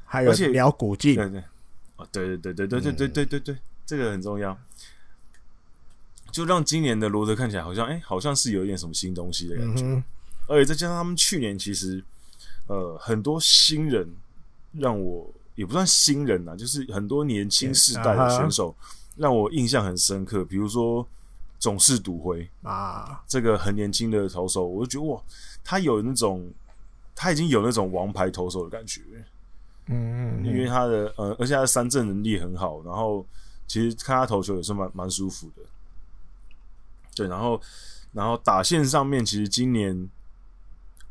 [0.05, 1.43] 还有而且聊古迹，对对，
[1.97, 4.57] 哦，对对对对对对对对对对，这个很重要，
[6.31, 10.03] 就让今年的罗德看起来好像，哎、欸，好像是有一点什么新东西的感觉，嗯、
[10.47, 12.03] 而且再加上他们去年其实，
[12.65, 14.09] 呃，很多新人
[14.71, 18.75] 让我也不算新人呐，就是很多年轻世代的选手
[19.15, 21.07] 让我印象很深刻，比如说。
[21.63, 25.23] 总是赌灰啊，这个很年轻的投手，我就觉得哇，
[25.63, 26.51] 他有那种，
[27.15, 29.01] 他已经有那种王牌投手的感觉，
[29.85, 33.25] 嗯，因为他的呃，而且他的三振能力很好，然后
[33.65, 35.63] 其实看他投球也是蛮蛮舒服的，
[37.15, 37.61] 对，然后
[38.11, 40.09] 然后打线上面，其实今年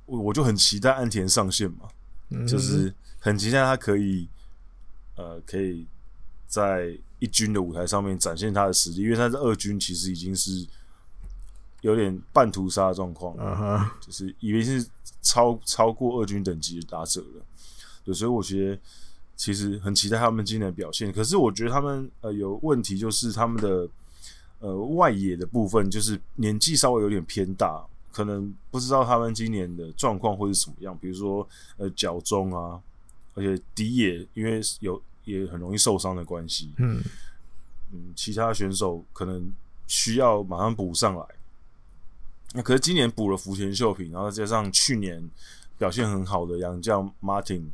[0.04, 1.88] 我我就很期待岸田上线嘛，
[2.46, 4.28] 就是很期待他可以
[5.16, 5.86] 呃可以
[6.46, 6.98] 在。
[7.22, 10.66] 一军的舞台上面展现他的实力，因为他在二军其实已经是
[11.80, 13.90] 有点半屠杀的状况，uh huh.
[14.04, 14.84] 就是以为是
[15.22, 17.46] 超超过二军等级的打者了。
[18.02, 18.80] 对，所以我觉得
[19.36, 21.12] 其实很期待他们今年的表现。
[21.12, 23.88] 可是我觉得他们呃有问题，就是他们的
[24.58, 30.98] 呃外野的部分，就是年纪稍微有点偏大，可能不知道他们今年的状况会是什么样。
[31.00, 32.80] 比如说呃脚中啊，
[33.34, 35.00] 而且底野因为有。
[35.24, 37.02] 也很容易受伤的关系，嗯
[37.92, 39.52] 嗯，其他选手可能
[39.86, 41.24] 需要马上补上来。
[42.54, 45.30] 那可是今年补了福田秀平，然后再加上去年
[45.78, 47.64] 表现很好的杨将 Martin，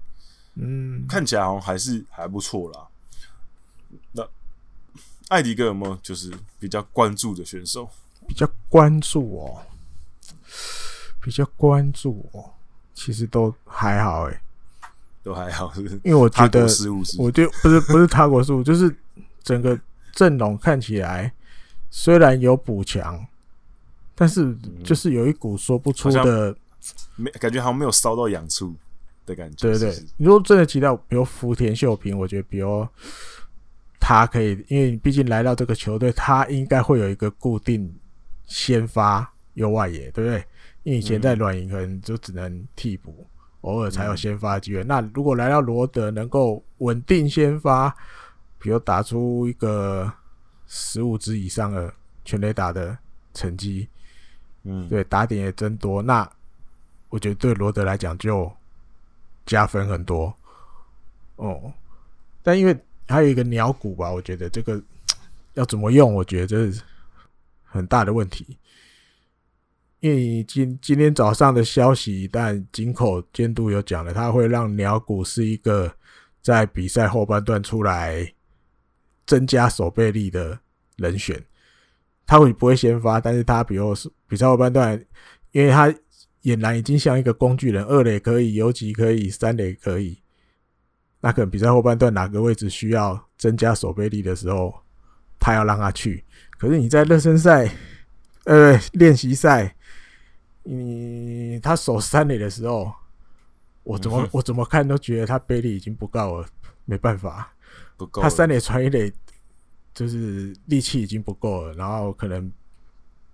[0.54, 2.86] 嗯，看起来好像还是还不错啦。
[4.12, 4.28] 那
[5.28, 7.88] 艾迪哥有没有就是比较关注的选手？
[8.26, 9.62] 比较关注哦，
[11.20, 12.50] 比较关注哦，
[12.94, 14.40] 其实都还好诶。
[15.22, 15.94] 都还好，是不是？
[16.04, 16.66] 因为我觉得，
[17.18, 18.94] 我就不是不是他国失误，就是
[19.42, 19.78] 整个
[20.12, 21.32] 阵容看起来
[21.90, 23.26] 虽然有补强，
[24.14, 26.56] 但是就是有一股说不出的，
[27.16, 28.74] 没感觉好像没有烧到痒处
[29.26, 29.56] 的感觉。
[29.68, 32.86] 对对对，你说真的提到，比如福田秀平，我觉得比如
[34.00, 37.94] 他可以，因为毕竟来到这个球队，他应该会有一个固定
[38.46, 40.44] 先发右外野，对不对？
[40.84, 43.26] 因为以前在软银可能就只能替补。
[43.62, 44.82] 偶尔才有先发机会。
[44.82, 47.94] 嗯、那如果来到罗德，能够稳定先发，
[48.58, 50.12] 比如打出一个
[50.66, 51.92] 十五支以上的
[52.24, 52.96] 全垒打的
[53.34, 53.88] 成绩，
[54.64, 56.28] 嗯，对，打点也增多，那
[57.08, 58.50] 我觉得对罗德来讲就
[59.46, 60.32] 加分很多。
[61.36, 61.72] 哦，
[62.42, 64.80] 但因为还有一个鸟谷吧，我觉得这个
[65.54, 66.82] 要怎么用，我觉得这是
[67.64, 68.56] 很大的问题。
[70.00, 75.92] 因为今今天早上的消息，但井口监督有讲了，他会让鸟谷是一个
[76.40, 78.32] 在比赛后半段出来
[79.26, 80.56] 增加守备力的
[80.98, 81.42] 人选。
[82.24, 83.20] 他会不会先发？
[83.20, 85.04] 但是他比如说比赛后半段，
[85.50, 85.92] 因为他
[86.42, 90.22] 俨然已经像一个工具人，二垒可以，游击可以，三垒可以。
[91.20, 94.72] 那可能比赛后半段哪个位置需要增加守备力的时候，
[95.40, 96.24] 他要让他去。
[96.56, 97.68] 可是你在热身赛，
[98.44, 99.74] 呃，练习赛。
[100.70, 102.92] 你他守三垒的时候，
[103.84, 106.48] 我怎么、嗯、我怎么看都觉得他背力已经不够了，
[106.84, 107.50] 没办法，
[107.96, 108.20] 不够。
[108.20, 109.10] 他三垒传一垒，
[109.94, 112.52] 就是力气已经不够了，然后可能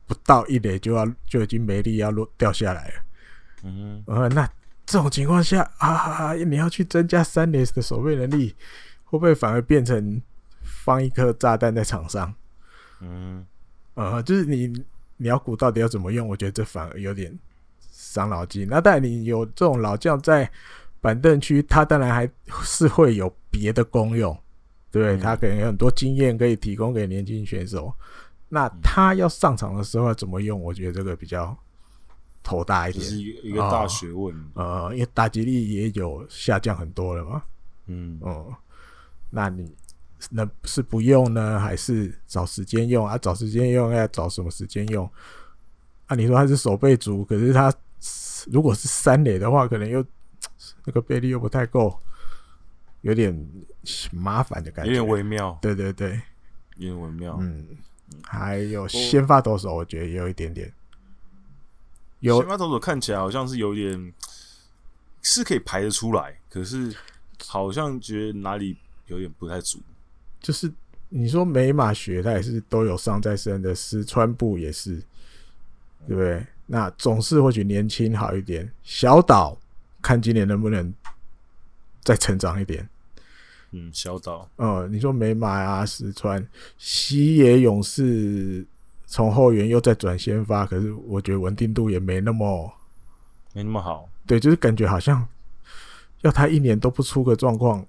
[0.06, 2.94] 不到一垒就要就已经没力要落掉下来了。
[3.64, 4.48] 嗯，呃，那
[4.86, 8.54] 这种情况下啊，你要去增加三垒的守备能力，
[9.02, 10.22] 会不会反而变成
[10.62, 12.32] 放一颗炸弹在场上？
[13.00, 13.44] 嗯，
[13.94, 14.84] 呃，就是你。
[15.16, 16.26] 鸟谷到底要怎么用？
[16.26, 17.38] 我觉得这反而有点
[17.90, 18.66] 伤脑筋。
[18.68, 20.50] 那当然，你有这种老将在
[21.00, 22.28] 板凳区，他当然还
[22.62, 24.36] 是会有别的功用，
[24.90, 25.16] 对？
[25.18, 27.92] 他可能有很多经验可以提供给年轻选手。
[28.48, 30.60] 那他要上场的时候要怎么用？
[30.60, 31.56] 我觉得这个比较
[32.42, 34.34] 头大一点，是一个大学问。
[34.54, 37.42] 呃，因为打击力也有下降很多了嘛。
[37.86, 38.54] 嗯哦、嗯，
[39.30, 39.74] 那你。
[40.30, 43.16] 那是不用呢，还是找时间用啊？
[43.18, 45.08] 找时间用要找什么时间用？
[46.06, 47.72] 啊，你说他是守备组，可是他
[48.50, 50.04] 如果是三垒的话，可能又
[50.84, 51.98] 那个倍率又不太够，
[53.00, 53.34] 有点
[54.12, 55.58] 麻烦的感觉，有点微妙。
[55.62, 56.20] 对对对，
[56.76, 57.38] 有点微妙。
[57.40, 57.66] 嗯，
[58.22, 60.72] 还有先发投手，我觉得也有一点点。
[62.20, 64.12] 有先发投手看起来好像是有点
[65.22, 66.94] 是可以排得出来，可是
[67.46, 69.80] 好像觉得哪里有点不太足。
[70.44, 70.70] 就是
[71.08, 74.96] 你说美马学，他也是都有伤在身的，石川部也是，
[76.06, 76.46] 对不对？
[76.66, 79.56] 那总是或许年轻好一点，小岛
[80.02, 80.92] 看今年能不能
[82.02, 82.86] 再成长一点。
[83.70, 88.62] 嗯，小岛，嗯，你说美马啊，石川西野勇士
[89.06, 92.70] 从后援又再转先发，可是我觉得稳定度也没那么
[93.54, 94.06] 没那么好。
[94.26, 95.26] 对，就是感觉好像
[96.20, 97.86] 要他一年都不出个状况。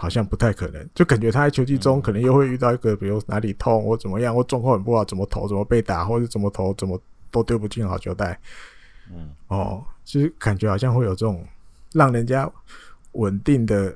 [0.00, 6.98] 好像不太可能，就感觉他在球季中可能又会遇到一个，比如哪里痛或怎么样，或状况很不好，怎么投怎么被打，或者怎么投怎么
[7.30, 8.40] 都丢不进好球袋。
[9.12, 11.46] 嗯，哦，就是感觉好像会有这种
[11.92, 12.50] 让人家
[13.12, 13.94] 稳定的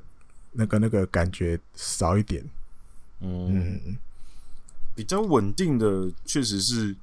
[0.51, 2.43] 那个那个感觉少一点。
[3.21, 3.97] 嗯，嗯
[4.93, 6.95] 比较稳定的确实是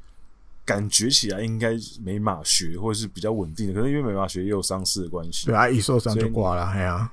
[0.65, 1.73] 感觉起来应该
[2.05, 5.47] 没马学，或者是比较稳定的，可能因为没马学也有伤势的关系。
[5.47, 7.11] 对啊，一受伤就挂了，哎呀。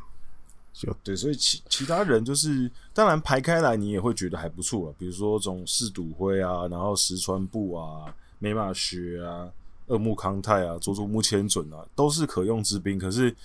[0.80, 4.95] 就对，所以其其他人就是，当然排开来，你也会觉得还不错了。
[4.97, 9.51] 比如说，这种四赌灰啊，然后石川部啊，美马学啊，
[9.88, 12.97] 二木康泰啊，佐佐木千准啊，都是可用之兵。
[12.97, 13.36] 可是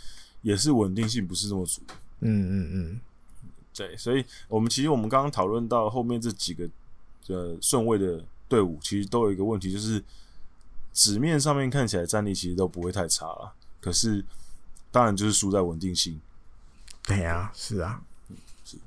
[0.42, 1.82] 也是稳定性不是这么足。
[2.20, 3.00] 嗯嗯嗯，
[3.74, 6.68] 对，所以我们其实我们刚刚讨论到后面这几个
[7.26, 10.00] 呃顺位的队伍，其实都有一个问题，就是
[10.92, 14.24] 纸面上面看起来战力其实都不会太差了，可是
[14.92, 16.20] 当然就是输在稳定性。
[17.06, 18.00] 对呀、啊，是啊，
[18.64, 18.78] 是。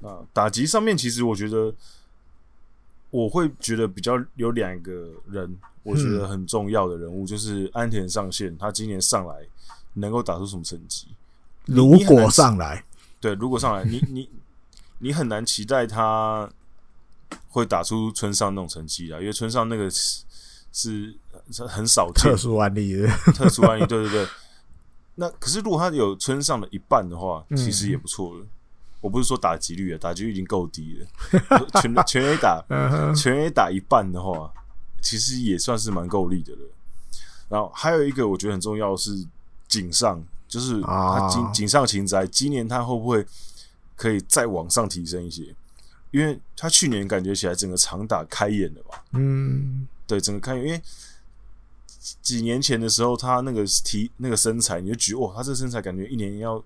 [0.00, 1.74] 那打击上面，其实我觉得
[3.10, 8.56] 我会觉得比较有两个人，我觉得很重要的人物，嗯、就是安田上线。
[8.56, 9.46] 他今年上来
[9.94, 11.08] 能够打出什么成绩？
[11.66, 12.82] 如果上来，
[13.20, 14.30] 对，如果上来，你你
[14.98, 16.48] 你很难期待他
[17.48, 20.24] 会打出村上那种成绩啊，因为村上那个是
[20.72, 21.14] 是
[21.66, 24.26] 很少见特殊案例的，特殊案例，对对对。
[25.20, 28.40] 那可是，如果他有村上的一半的话，其实也不错了。
[28.40, 28.48] 嗯、
[29.00, 31.06] 我不是说打击率啊，打击率已经够低了。
[31.82, 32.64] 全全 A 打，
[33.12, 34.48] 全 A 打一半的话，
[35.02, 36.60] 其实也算是蛮够力的了。
[37.48, 39.26] 然后还有一个我觉得很重要的是
[39.66, 43.26] 井上，就是他井井上晴哉，今年他会不会
[43.96, 45.52] 可以再往上提升一些？
[46.12, 48.94] 因为他去年感觉起来整个长打开眼了嘛。
[49.14, 50.80] 嗯，对，整个开眼，因为。
[52.22, 56.62] 几年前的时候，他那个体那个身材，你就觉得哇，他这个身材感觉一年要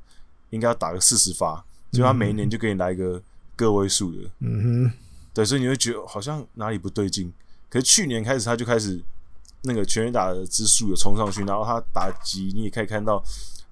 [0.51, 3.23] 应该要打个四十发，就他每一年就给你来一个
[3.57, 4.93] 个位数的，嗯哼，
[5.33, 7.33] 对，所以你会觉得好像哪里不对劲。
[7.69, 9.03] 可是去年开始他就开始
[9.63, 13.23] 那个全垒打的支数有冲上去，然后他打击你也可以看到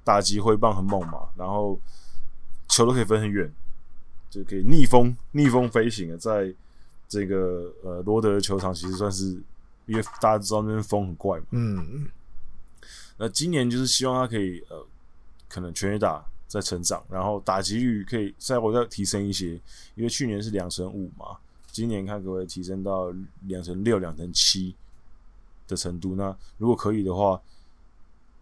[0.05, 1.79] 打击挥棒很猛嘛，然后
[2.69, 3.53] 球都可以飞很远，
[4.31, 6.55] 就可以逆风逆风飞行啊，在
[7.09, 9.41] 这个呃罗德的球场其实算是。
[9.91, 12.09] 因为大家知道那边风很怪嘛，嗯，
[13.17, 14.87] 那今年就是希望他可以呃，
[15.49, 19.61] 可能全垒打在成长，然后打击率可以再我再提升一些，
[19.97, 21.37] 因为去年是两成五嘛，
[21.73, 23.13] 今年看可不可以提升到
[23.49, 24.77] 两成六、两成七
[25.67, 26.15] 的程度。
[26.15, 27.43] 那如果可以的话，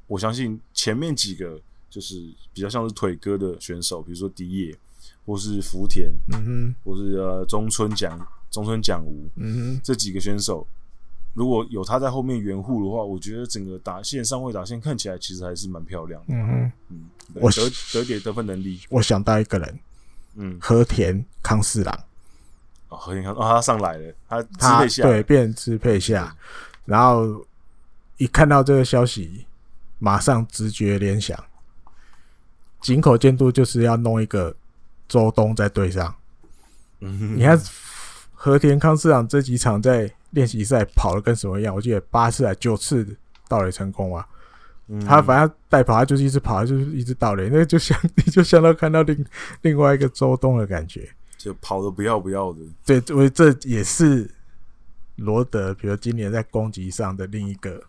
[0.07, 2.15] 我相信前面几个就是
[2.53, 4.79] 比较像是腿哥的选手，比如说迪野，
[5.25, 8.21] 或是福田，嗯哼，或是呃中村奖
[8.51, 10.67] 中村奖吾，嗯哼，这几个选手。
[11.39, 16.35] 如果有他在后面援护的话，我觉得整个打线上位打线看起来其实还是蛮漂亮的。
[16.35, 17.63] 嗯，嗯，我得
[17.93, 18.81] 得点得分能力。
[18.89, 19.79] 我想到一个人，
[20.35, 22.05] 嗯，和田康四郎。
[22.89, 26.37] 哦，和田康哦，他上来了，他支配下对，变支配下，
[26.85, 27.47] 然后
[28.17, 29.47] 一看到这个消息，
[30.01, 31.39] 马上直觉联想，
[32.81, 34.57] 井口监督就是要弄一个
[35.07, 36.13] 周东在队上。
[36.99, 37.57] 嗯哼，你看
[38.35, 40.13] 和田康四郎这几场在。
[40.31, 41.75] 练习赛跑的跟什么一样？
[41.75, 43.17] 我记得八次还九次
[43.49, 44.27] 盗垒成功啊！
[44.91, 49.27] 嗯、他反正带跑，他就是一直跑，就是一直盗垒，那个就像你 就相当看到另
[49.63, 51.07] 另外一个周东的感觉，
[51.37, 52.61] 就跑的不要不要的。
[52.87, 54.31] 对，因为这也是
[55.17, 57.83] 罗德，比如今年在攻击上的另一个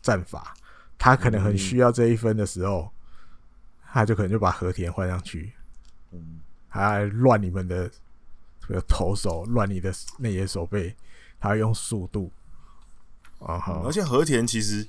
[0.00, 0.54] 战法，
[0.96, 2.90] 他可能很需要这一分的时候，嗯、
[3.92, 5.52] 他就可能就把和田换上去，
[6.12, 7.90] 嗯，还乱你们的
[8.60, 10.64] 这个投手，乱你的内野守
[11.44, 11.50] 备。
[11.50, 12.30] 他用速度
[13.38, 13.72] 啊、uh.
[13.72, 14.86] 嗯，而且和田其实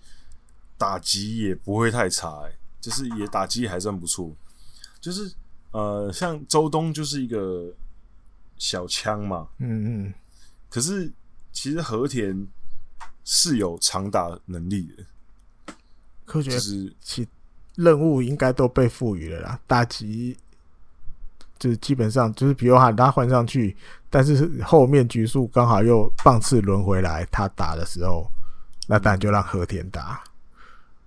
[0.77, 4.33] 打击也不会太差，哎，就是也打击还算不错。
[4.99, 5.31] 就是
[5.71, 7.71] 呃，像周东就是一个
[8.57, 10.13] 小枪嘛，嗯嗯。
[10.69, 11.11] 可是
[11.51, 12.47] 其实和田
[13.23, 15.73] 是有长打能力的，
[16.25, 17.27] 科学是其
[17.75, 20.37] 任务应该都被赋予了啦，打击。
[21.57, 23.75] 就是基本上就是，比如喊他换上去，
[24.15, 28.25] 但是后面局数刚好又棒次轮回来，他打的时候，
[28.87, 30.23] 那当然就让和田打。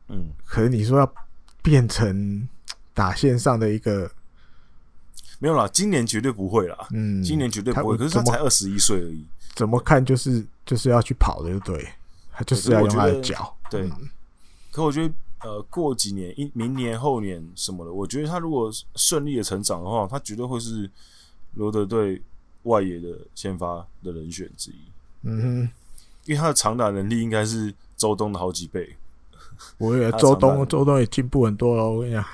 [0.09, 1.15] 嗯，可是你说要
[1.63, 2.47] 变成
[2.93, 4.11] 打线上的一个，
[5.39, 6.87] 没有啦，今年绝对不会啦。
[6.91, 7.97] 嗯，今年绝对不会。
[7.97, 11.89] 可是他才二十一岁而已，怎么看就是就是要去跑的，对，
[12.31, 13.57] 他就是要用他的脚。
[13.71, 14.11] 对，嗯、
[14.71, 15.15] 可我觉得。
[15.41, 20.91] 呃，过几年，一明年、后年什么的，我觉得他如果顺利的成长的话，他绝对会是
[21.55, 22.21] 罗德队
[22.69, 24.77] 外野的先发的人选之一。
[25.23, 25.71] 嗯哼，
[26.25, 28.97] 因为他的长打能力应该是周东的好几倍。
[29.79, 31.89] 我以为周东，周东也进步很多了。
[31.91, 32.25] 我跟你讲，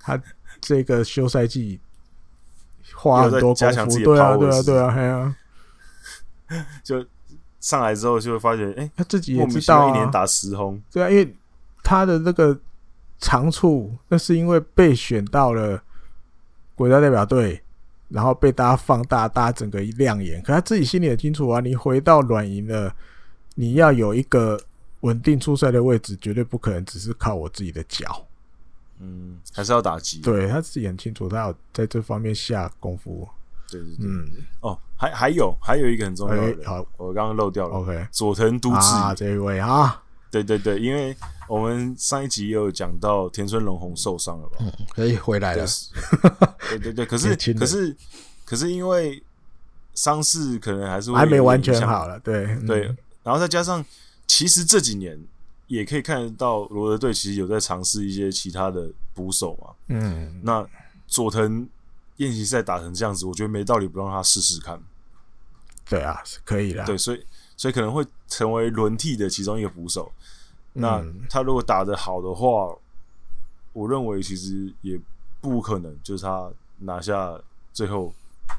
[0.00, 0.20] 他
[0.60, 1.78] 这个休赛季
[2.94, 5.36] 花很多功夫，对啊，对啊，对啊，对啊。
[6.82, 7.06] 就
[7.60, 11.34] 上来之后就会发现，哎、欸，他自己也知道、啊，一年打十轰，对啊，因为。
[11.80, 12.58] 他的那个
[13.18, 15.82] 长处，那是因为被选到了
[16.74, 17.62] 国家代表队，
[18.08, 20.42] 然后被大家放大，大家整个一亮眼。
[20.42, 22.94] 可他自己心里很清楚啊，你回到软银了，
[23.54, 24.58] 你要有一个
[25.00, 28.24] 稳定出赛的位置，绝对不可能只是靠我自己的脚。
[29.00, 30.20] 嗯，还是要打击。
[30.20, 33.28] 对，他自己很清楚，他要在这方面下功夫。
[33.70, 34.06] 对对对。
[34.06, 34.26] 嗯。
[34.60, 37.74] 哦，还还有还有一个很重要好，我刚刚漏掉了。
[37.74, 40.02] OK，佐藤都志啊，这一位啊。
[40.30, 41.16] 对对对，因为
[41.48, 44.56] 我们上一集也有讲到田村龙宏受伤了吧？
[44.60, 45.66] 嗯，可以回来了。
[46.68, 47.96] 对 对对，可是可是
[48.44, 49.22] 可是因为
[49.94, 52.94] 伤势可能还是会还没完全好了，对对。
[53.22, 53.84] 然后再加上，
[54.26, 55.18] 其实这几年
[55.66, 59.74] 也可以看得到罗德队其实有在尝试一些其他的捕手嘛。
[59.88, 60.66] 嗯，那
[61.06, 61.68] 佐藤
[62.16, 64.80] 练习赛打成这样子，我觉得没道理不让他试试看。
[65.88, 66.84] 对啊，是可以的。
[66.84, 67.24] 对，所以。
[67.60, 70.12] 所以可能会成为轮替的其中一个捕手。
[70.78, 72.74] 那他如果打得好的话，
[73.72, 74.98] 我认为其实也
[75.40, 77.38] 不可能，就是他拿下
[77.72, 78.12] 最后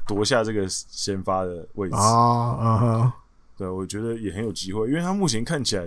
[0.06, 3.12] 夺下这个先发的位置啊。
[3.56, 5.86] 对，我觉得也很有机会，因为他目前看起来，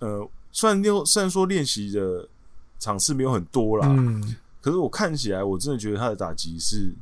[0.00, 2.28] 呃，虽然练虽然说练习的
[2.78, 6.92] 场次没有很多啦，嗯，可是我看起来我真的觉得他的打击是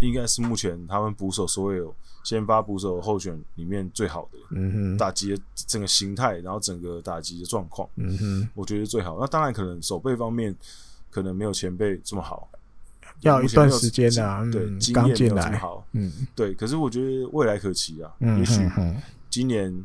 [0.00, 1.94] 应该是目前他们捕手所有。
[2.24, 9.18] 先发捕手候选里面最好的，嗯哼，打击的整个形态，然后整个打击的状况，嗯哼，我觉得最好。
[9.20, 10.56] 那当然可能守备方面
[11.10, 12.48] 可能没有前辈这么好，
[13.20, 16.54] 要一段时间啊，对，经验没有这么好，嗯，对。
[16.54, 18.66] 可是我觉得未来可期啊，嗯、也许
[19.28, 19.84] 今年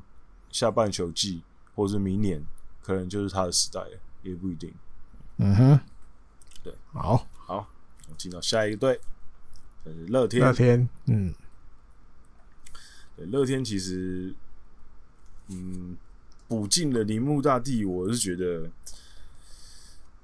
[0.49, 1.43] 下半球季
[1.75, 2.41] 或者是明年，
[2.81, 3.81] 可能就是他的时代，
[4.23, 4.73] 也不一定。
[5.37, 5.79] 嗯哼，
[6.63, 7.67] 对，好，好，
[8.07, 8.97] 我进到下一个队，
[10.07, 11.33] 乐天，乐天，嗯。
[13.27, 14.33] 乐天其实，
[15.49, 15.95] 嗯，
[16.47, 18.69] 补进了铃木大地，我是觉得，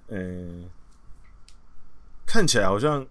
[0.08, 0.70] 呃、欸，
[2.26, 3.06] 看起来好像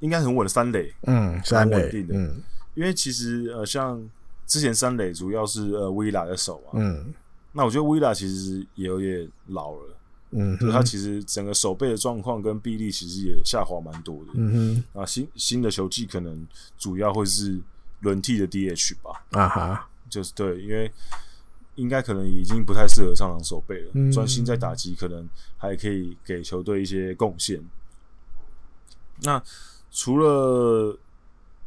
[0.00, 2.42] 应该很稳的三垒，嗯，三垒，定的，嗯，
[2.74, 4.08] 因为其实呃，像
[4.46, 7.12] 之前三垒主要是呃威拉的手啊，嗯，
[7.52, 9.96] 那我觉得威拉其实也有点老了，
[10.30, 16.46] 嗯哼，就他其实整个手背的状况跟臂力其实也下滑蛮多的，嗯哼，啊，新新的球技可能
[16.78, 17.60] 主要会是。
[18.00, 20.90] 轮替的 DH 吧，啊哈，就是对，因为
[21.74, 27.62] 应该可能已经不太适合上场守备了，专、嗯、心在打击，可能还可以给球队一些贡献。
[29.22, 29.42] 那
[29.90, 30.98] 除了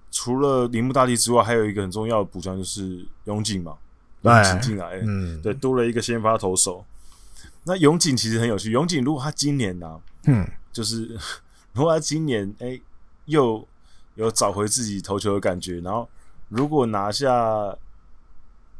[0.10, 3.78] 除了铃木大地之外，还有一个很重要的补强就是永井嘛，
[4.22, 6.86] 永井进来，嗯，对，多了一个先发投手。
[7.64, 11.18] 那永井其实很有趣，永井如果他今年呢、啊，嗯，就是
[11.74, 12.82] 如果他今年哎、欸、
[13.26, 13.66] 又
[14.16, 16.10] 有找回自己投球的感觉，然后
[16.52, 17.34] 如果拿下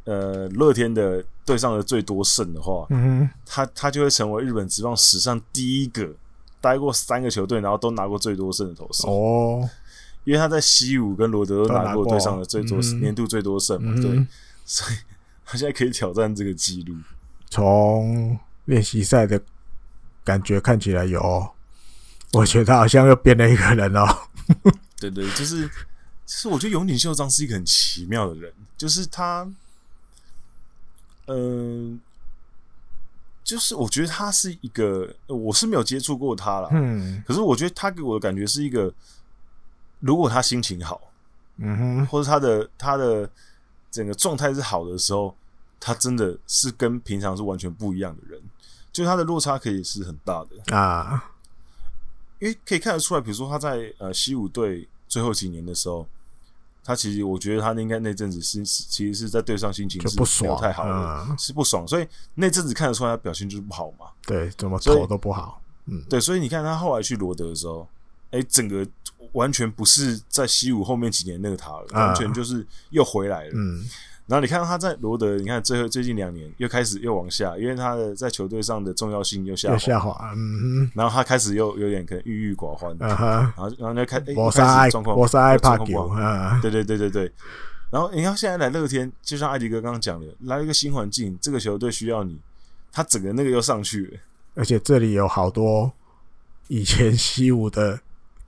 [0.04, 6.08] 呃乐天的队上的最多胜的话，嗯，他他就会成为日本职棒史上第一个
[6.60, 9.10] 待过三个球队，然后都拿过最多胜的投手。
[9.10, 9.68] 哦，
[10.22, 14.28] 因为他在西武跟罗德都拿过队上的最多、嗯、年度最多胜嘛，对，嗯、
[14.64, 14.96] 所以
[15.44, 16.94] 他现在可以挑战这个记录，
[17.50, 18.38] 从。
[18.66, 19.42] 练习赛的
[20.22, 21.20] 感觉看起来有，
[22.32, 24.06] 我觉得他好像又变了一个人哦。
[25.00, 25.68] 对对，就是，
[26.32, 29.42] 其实我觉得永井秀章是一个很奇妙的人，就是他，
[31.26, 31.98] 嗯、呃，
[33.44, 38.92] 就是我觉得他是一个，我是没有接触过他啦，嗯，可是我觉得他给我的感觉是一个，
[40.00, 41.12] 如果他心情好，
[41.58, 43.30] 嗯哼，或者他的他的
[43.90, 45.36] 整个状态是好的时候。
[45.84, 48.40] 他真的是跟平常是完全不一样的人，
[48.92, 51.32] 就他的落差可以是很大的啊，
[52.38, 56.06] 因为可以看得出来，比如说他在呃西武队最后几年的时候，
[56.84, 67.88] 他其实我觉得他应该那阵子是其实是在队上心情是不爽，太好了，是不爽，所以那阵子看得出来他表现就是不好嘛，对，怎么投都不好，嗯，对，所以你看他后来去罗德的时候，
[68.30, 68.86] 哎，整个
[69.32, 73.84] 完全不是在西武后面几年那个他了，完全就是又回来了，嗯。
[74.32, 86.10] 然后你看到他在罗德，你看最后最近两年又开始又往下，因为他的在球队上的重要性又下滑，下滑，嗯，然后他开始又有点可能郁郁寡欢，然后然后就开，我，开始状况，我是爱帕球，
[86.62, 87.30] 对对对对对。
[87.90, 92.40] 然后你看现在来乐天，就像艾迪哥刚刚讲的，来了一个新环境，这个球队需要你，
[92.90, 94.18] 他整个那个又上去了，
[94.54, 95.92] 而且这里有好多
[96.68, 98.00] 以前西武的。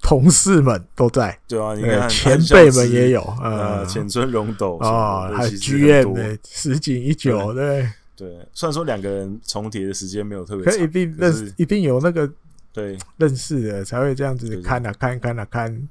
[0.05, 8.46] 同事们都在，对啊，你看前辈们也有，呃，浅村荣斗啊，还有 GM 的石井一久，对对。
[8.52, 12.30] 虽然说两个人重叠的时间没有特别长，可一定认识，一定有那个
[12.70, 15.88] 对认识的才会这样子看啊看，看啊看，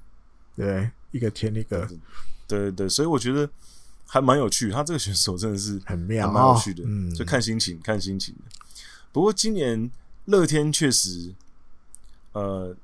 [0.56, 1.88] 对，一个签一个，
[2.48, 3.50] 对对对，所以我觉得
[4.06, 4.70] 还蛮有趣。
[4.70, 8.36] 他这个选手真的是很妙，蛮有趣的，嗯，就看心情，看心情。
[9.12, 9.90] 不过今年
[10.26, 11.34] 乐天确实，
[12.34, 12.76] 呃。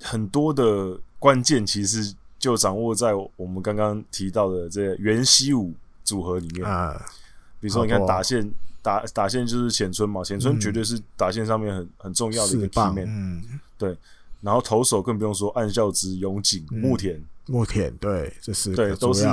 [0.00, 5.74] 很多的关键其实就掌握在我们刚刚提到的这个原西武
[6.04, 7.00] 组合里面啊。
[7.60, 13.04] 比如说，你看打线打打线就是浅村嘛，浅村绝对是打线上面很很重要的一个 key man。
[13.06, 13.42] 嗯，
[13.76, 13.96] 对。
[14.40, 19.28] 然后投手更不用说，暗孝之、永井、木田、木田，对，这是对，都是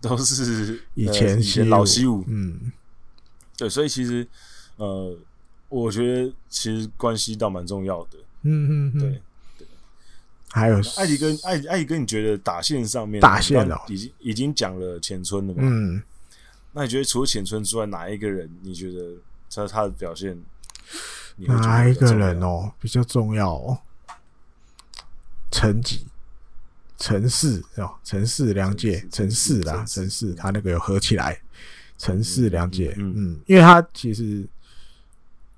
[0.00, 2.22] 都 是以前以前老西武。
[2.28, 2.70] 嗯，
[3.56, 4.24] 对，所以其实
[4.76, 5.18] 呃，
[5.68, 8.18] 我觉得其实关系倒蛮重要的。
[8.42, 9.20] 嗯嗯，对。
[10.52, 15.60] 还有艾迪哥，艾艾迪哥，你觉得打线上面打线已经已经讲了浅村了嘛？
[15.62, 16.02] 嗯，
[16.72, 19.14] 那你觉得除了浅村之外，哪一个人你觉得
[19.48, 20.36] 他他的表现？
[21.36, 23.78] 哪一个人哦比较重要哦？
[25.52, 26.04] 陈吉、
[26.98, 31.40] 陈氏哦，陈氏良介，陈氏啦，陈氏他那个有合起来，
[31.96, 34.44] 陈氏良介，嗯嗯，因为他其实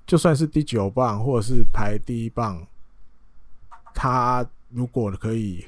[0.05, 2.67] 就算是第九棒或者是排第一棒，
[3.95, 4.47] 他。
[4.73, 5.63] 如果可以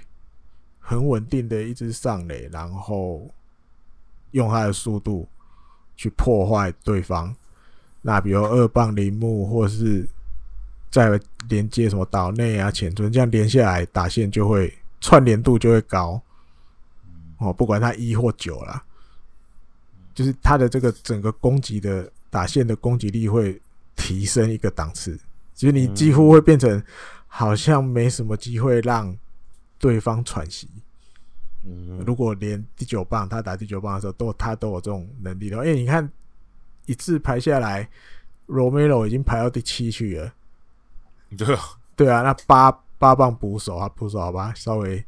[0.79, 3.29] 很稳定的一直上垒，然后
[4.31, 5.27] 用他的速度
[5.95, 7.35] 去破坏对方，
[8.01, 10.07] 那比如二棒铃木，或是
[10.89, 16.19] 再连接什么岛内啊、浅村，这样连下来打线就会串联度就会高。
[17.37, 18.83] 哦，不管他一或九啦，
[20.13, 23.61] 就是他的这个整个攻击的打线的攻击力会
[23.95, 25.19] 提升一个档次，
[25.53, 26.83] 其实你几乎会变成。
[27.37, 29.13] 好像没什么机会让
[29.77, 30.69] 对方喘息。
[31.65, 36.09] 嗯，如果连第九棒他打第九棒的时候都他都有这种能力的话，因为你看
[36.85, 37.89] 一次排下来
[38.47, 40.33] ，，Romero 已经排到第七去了。
[41.35, 41.61] 对啊，
[41.97, 45.03] 对啊，那八八棒捕手啊，捕手好吧，稍微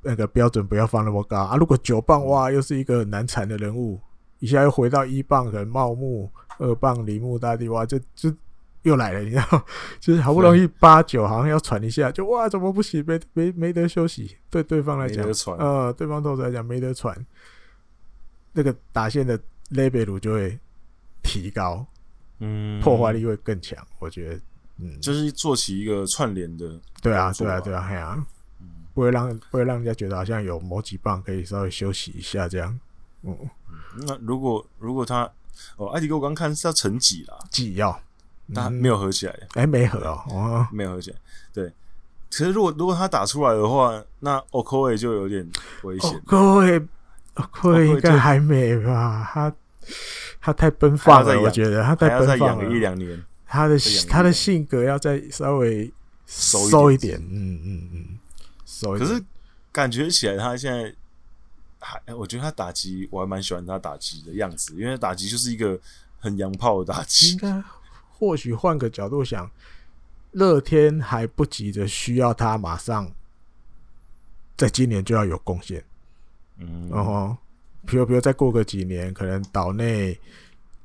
[0.00, 1.56] 那个标准不要放那么高啊。
[1.58, 4.00] 如果九棒哇，又是一个很难缠的人物，
[4.38, 8.34] 一下又回到一棒，可能茂木，二棒铃木大地哇，这这。
[8.82, 9.64] 又来了，你知道，
[10.00, 13.04] 就是好不容易八九好像要喘一下，就哇，怎么不行？
[13.06, 14.36] 没没没得休息。
[14.50, 15.24] 对对方来讲，
[15.58, 17.16] 呃，对方投手来讲没得喘，
[18.52, 19.38] 那个打线的
[19.70, 20.58] level 就会
[21.22, 21.86] 提高，
[22.40, 23.78] 嗯，破坏力会更强。
[23.98, 24.40] 我觉得，
[24.78, 28.26] 嗯，就是做起一个串联的，对啊，对啊，对啊，嘿啊，
[28.94, 32.78] 不会让不会让人家觉得好像有某几棒可以稍微休息一下这样，
[33.22, 33.36] 嗯。
[34.06, 35.30] 那如果如果他
[35.76, 37.38] 哦，艾迪哥，我刚看是要成几啦？
[37.50, 38.02] 几要？
[38.54, 39.32] 他没有合起来。
[39.32, 41.16] 哎、嗯欸，没合哦，哦，没有合起来。
[41.52, 41.72] 对，
[42.30, 45.46] 其实如果如果他打出来的话，那 Okoye 就有点
[45.82, 46.10] 危险。
[46.26, 49.30] Okoye，Okoye 应该还没吧？
[49.32, 49.52] 他
[50.40, 52.70] 他太奔放了，我觉得他太奔放了。
[52.70, 53.78] 一两年，他的
[54.08, 55.92] 他的性格要再稍微
[56.26, 57.18] 收一点。
[57.20, 58.18] 嗯嗯嗯，
[58.64, 59.08] 收一点。
[59.08, 59.22] 可是
[59.70, 60.94] 感觉起来，他现在
[61.78, 65.78] 还，我觉得他打击，我还蛮喜欢他打击的样子，因为打击就是一个
[66.18, 67.32] 很洋炮的打击。
[67.32, 67.62] 应该
[68.22, 69.50] 或许换个角度想，
[70.30, 73.10] 乐天还不急着需要他马上
[74.56, 75.82] 在今年就要有贡献。
[76.58, 77.36] 嗯，然后。
[77.84, 80.16] 比如，比如再过个几年，可能岛内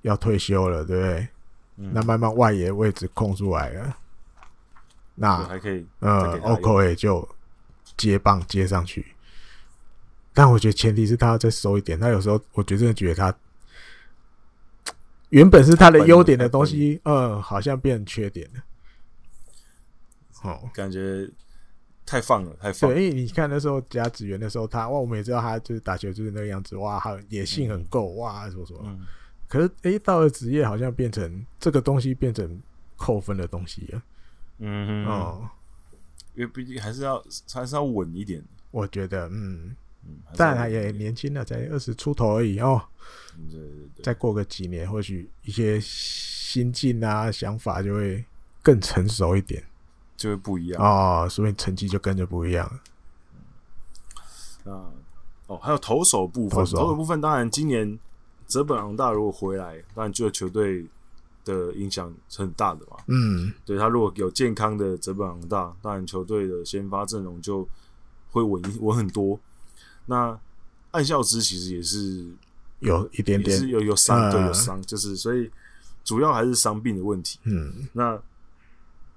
[0.01, 1.27] 要退休了，对不对？
[1.75, 3.95] 嗯、那慢慢外野位置空出来了，
[5.13, 7.29] 那还可以，呃，Okoye 就
[7.97, 9.05] 接棒接上去。
[10.33, 11.99] 但我觉得前提是他要再收一点。
[11.99, 13.31] 他有时候，我觉得真的觉得他
[15.29, 18.61] 原本是他的优点的东西，嗯，好像变成缺点了。
[20.43, 21.29] 哦，感觉。
[22.09, 22.95] 太放了，太放了。
[22.95, 28.79] 对，因为你看那时候甲子园的时候，他哇，我们也知道他就是打球就是那个样子，哇，他野性很够，哇，什么什么。
[28.85, 29.05] 嗯、
[29.49, 32.61] 可是，哎、欸，到了职业，好像变成这个东西变成
[32.95, 34.01] 扣分的东西了。
[34.59, 35.49] 嗯哼哦，
[36.33, 37.21] 因为毕竟还是要
[37.53, 38.41] 还是要稳一点。
[38.71, 39.75] 我觉得，嗯
[40.07, 42.81] 嗯，但他也年轻了，才二十出头而已哦。
[43.51, 48.23] 对对对，再过个几年，或许一些心境啊、想法就会
[48.63, 49.63] 更成熟一点。
[50.15, 52.79] 就会不一样哦，所以成绩就跟着不一样了。
[54.65, 54.91] 嗯，
[55.45, 57.99] 哦，还有投手部分，投手部分当然今年
[58.47, 60.83] 泽本昂大如果回来，当然对球队
[61.45, 62.97] 的影响是很大的嘛。
[63.05, 67.67] 嗯，对他如果有健康的泽本昂大，当然球队的先发阵容就
[68.31, 69.39] 会稳稳很多。
[70.07, 70.37] 那
[70.91, 72.25] 岸孝之其实也是
[72.79, 75.49] 有一点点是有有伤，对，有伤，就是所以
[76.03, 77.39] 主要还是伤病的问题。
[77.43, 78.19] 嗯，那。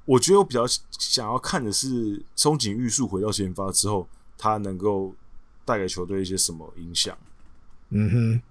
[0.06, 0.64] 我觉得我比较
[0.98, 5.14] 想要看的是松井玉树回到先发之后，他能够
[5.64, 7.16] 带给球队一些什么影响？
[7.90, 8.42] 嗯哼，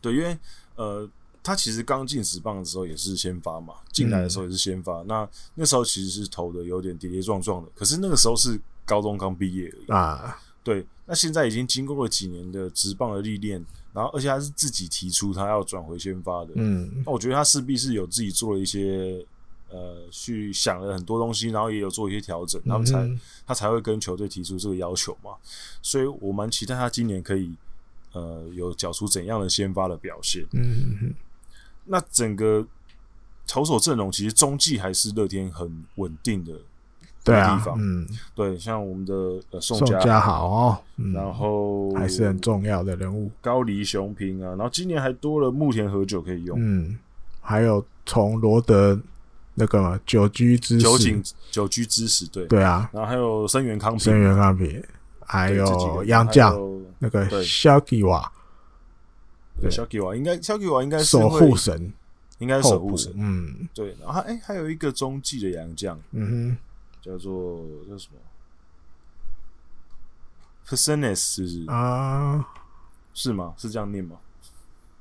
[0.00, 0.36] 对，因为
[0.74, 1.08] 呃，
[1.44, 5.02] 他其实刚进职棒的时候也是先发嘛，进来的时候也是先发。
[5.02, 10.40] 嗯、那那时候其实是投的有点跌跌撞撞的，可是那个时候是高中刚毕业而已啊。
[10.64, 16.52] 对，那现在已经经过了几年的职棒的历练，然后而且他是自己提出他要转回先发的。
[16.56, 19.26] 嗯，那我觉得他势必是有自己做了一些。
[19.68, 25.32] 呃，去想了很多东西，然后也有做一些调整，然后才、嗯、他才会跟球队提出这个要求嘛。
[25.82, 27.52] 所以我蛮期待他今年可以
[28.12, 30.46] 呃有缴出怎样的先发的表现。
[30.52, 31.14] 嗯哼，
[31.86, 32.64] 那整个
[33.44, 36.60] 投手阵容其实中继还是乐天很稳定的。
[37.26, 39.14] 对啊，嗯，对，像我们的
[39.50, 40.48] 呃宋家豪。
[40.48, 46.56] 哦，嗯、然后还是很重要的人物，高梨雄平啊，然后今年还多了木田和久可以用。
[46.58, 46.98] 嗯，
[47.40, 48.98] 还有从罗德。
[49.58, 52.44] 那个嘛，久居之久井久居之时，对。
[52.44, 54.84] 对啊，然后还有生源康平，生源康平，
[55.24, 56.54] 还有杨将
[56.98, 58.30] 那个小吉瓦，
[59.58, 61.90] 对小吉瓦应该小吉瓦应该是守护神，
[62.38, 66.56] 应该是守护神，嗯，对，然后哎，还有一个中继的洋将，嗯哼，
[67.06, 68.18] 叫做叫什么
[70.66, 72.48] Persones 是不是啊？
[73.14, 73.54] 是吗？
[73.56, 74.16] 是这样念吗？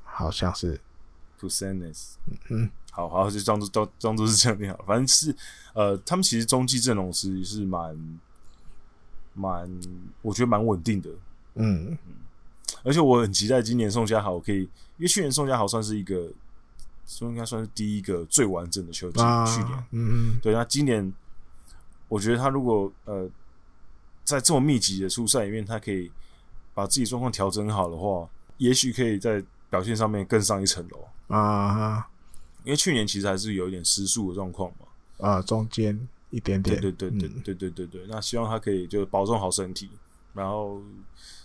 [0.03, 0.79] 好像是
[1.39, 2.71] Persones 嗯哼。
[2.91, 4.81] 好好，就装作装装作是这样念好。
[4.87, 5.35] 反正是，
[5.73, 8.19] 呃，他们其实中继阵容是是蛮
[9.33, 9.69] 蛮，
[10.21, 11.09] 我觉得蛮稳定的。
[11.55, 11.97] 嗯嗯，
[12.85, 16.31] 而且我很期待今年宋佳豪可以，因为去年宋佳豪算是一个，
[17.05, 19.19] 说应该算是第一个最完整的球季。
[19.21, 21.11] 啊、去年，嗯嗯，对，那今年
[22.15, 23.29] 我觉得他如果呃
[24.23, 26.09] 在这么密集的初赛里面，他可以
[26.73, 28.25] 把自己状况调整好的话，
[28.57, 32.07] 也许可以在表现上面更上一层楼啊。
[32.63, 38.01] 因为去年其实还是有一点失速的状况嘛，啊，中间一点点，对对对对对对对对。
[38.05, 39.91] 嗯、那希望他可以就保重好身体，
[40.33, 40.81] 然后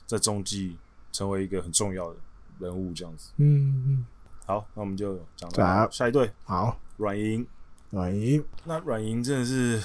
[0.06, 0.76] 在中继
[1.10, 2.16] 成为一个很重要的
[2.60, 3.32] 人物这样子。
[3.38, 4.06] 嗯嗯。
[4.46, 6.30] 好，那我们就讲到下一队。
[6.44, 7.44] 好，软银，
[7.90, 8.44] 软银。
[8.64, 9.82] 那软银真的是，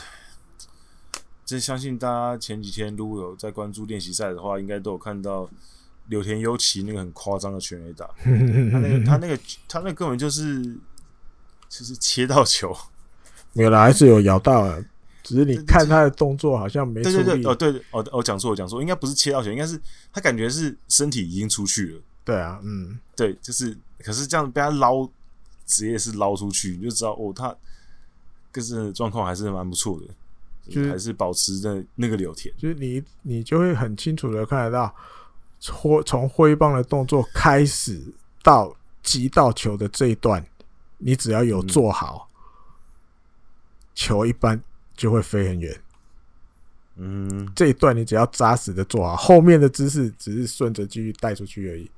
[1.45, 5.49] 真相信大家前几天如果有在关注练习赛的话，应该都有看到
[6.07, 8.05] 柳田优棋那个很夸张的全垒打。
[8.19, 10.77] 他那个他那个他那个根本就是。
[11.67, 12.73] 就是切到球，
[13.51, 14.77] 没有啦，还是有咬到啊。
[15.23, 17.01] 只是你看他的动作好像没。
[17.01, 19.77] 对对对，哦对，哦我讲错，我讲错，应该不是切到球，应该是
[20.13, 22.01] 他感觉是身体已经出去了。
[22.23, 25.05] 对啊，嗯，对，就是，可是这样被他捞，
[25.65, 27.53] 直接是捞出去，你就知道哦，他
[28.51, 30.05] 个是状况还是蛮不错的，
[30.67, 32.53] 就是还是保持在那个柳田。
[32.57, 34.95] 就是你你就会很清楚的看得到，
[35.73, 38.01] 挥从挥棒的动作开始
[38.41, 38.75] 到。
[39.05, 40.43] 击到球的这一段，
[40.97, 42.41] 你只要有做好，嗯、
[43.93, 44.59] 球一般
[44.97, 45.79] 就会飞很远。
[46.95, 51.91] 嗯，这一段你只要扎实的做好，后面的姿势只是顺着继续带出去而已，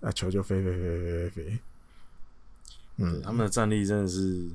[0.00, 1.58] 那球就飞飞飞飞飞飞。
[2.98, 4.46] 嗯，他们的战力真的是，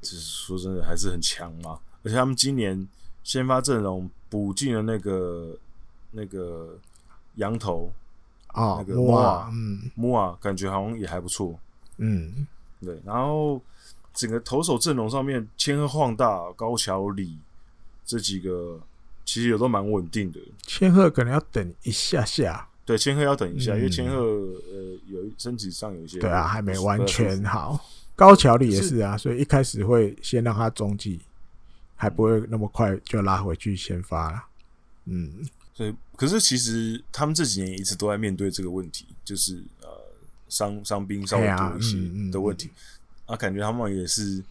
[0.00, 1.78] 就是说真的还是很强嘛。
[2.02, 2.86] 而且他们今年
[3.22, 5.56] 先发阵容补进了那个
[6.12, 6.78] 那个
[7.36, 7.90] 羊头
[8.48, 11.58] 啊，那个穆瓦，嗯，穆瓦感觉好像也还不错。
[11.98, 12.46] 嗯，
[12.80, 13.00] 对。
[13.04, 13.60] 然后
[14.14, 17.38] 整个投手阵容上面，千鹤晃大、高桥里。
[18.10, 18.80] 这几个
[19.26, 27.78] 其实也都蛮稳定的，千鹤可能要等一下下，对，千鹤要等一下，嗯、因为千鹤呃有身体上有一些，对啊，还没完全好。
[28.18, 31.20] 高桥里也是啊，所以一开始会先让他中继，
[31.94, 34.44] 还不会那么快就拉回去先发了。
[35.04, 35.32] 嗯，
[35.72, 39.88] 所以可是其实他们这几年一直都在面对这个问题，就是呃
[40.48, 41.96] 伤伤兵稍微多一些
[42.32, 42.68] 的问题，
[43.26, 44.42] 啊，感觉他们也是。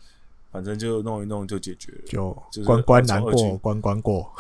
[0.50, 2.04] 反正就弄一弄就解决了，
[2.50, 4.34] 就关关难过关关过。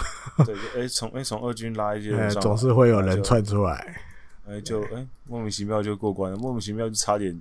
[0.45, 4.01] 对，哎，从哎从二军拉一些总是会有人窜出来，
[4.47, 7.39] 哎，就哎莫名其妙就过关了，莫名其妙就差点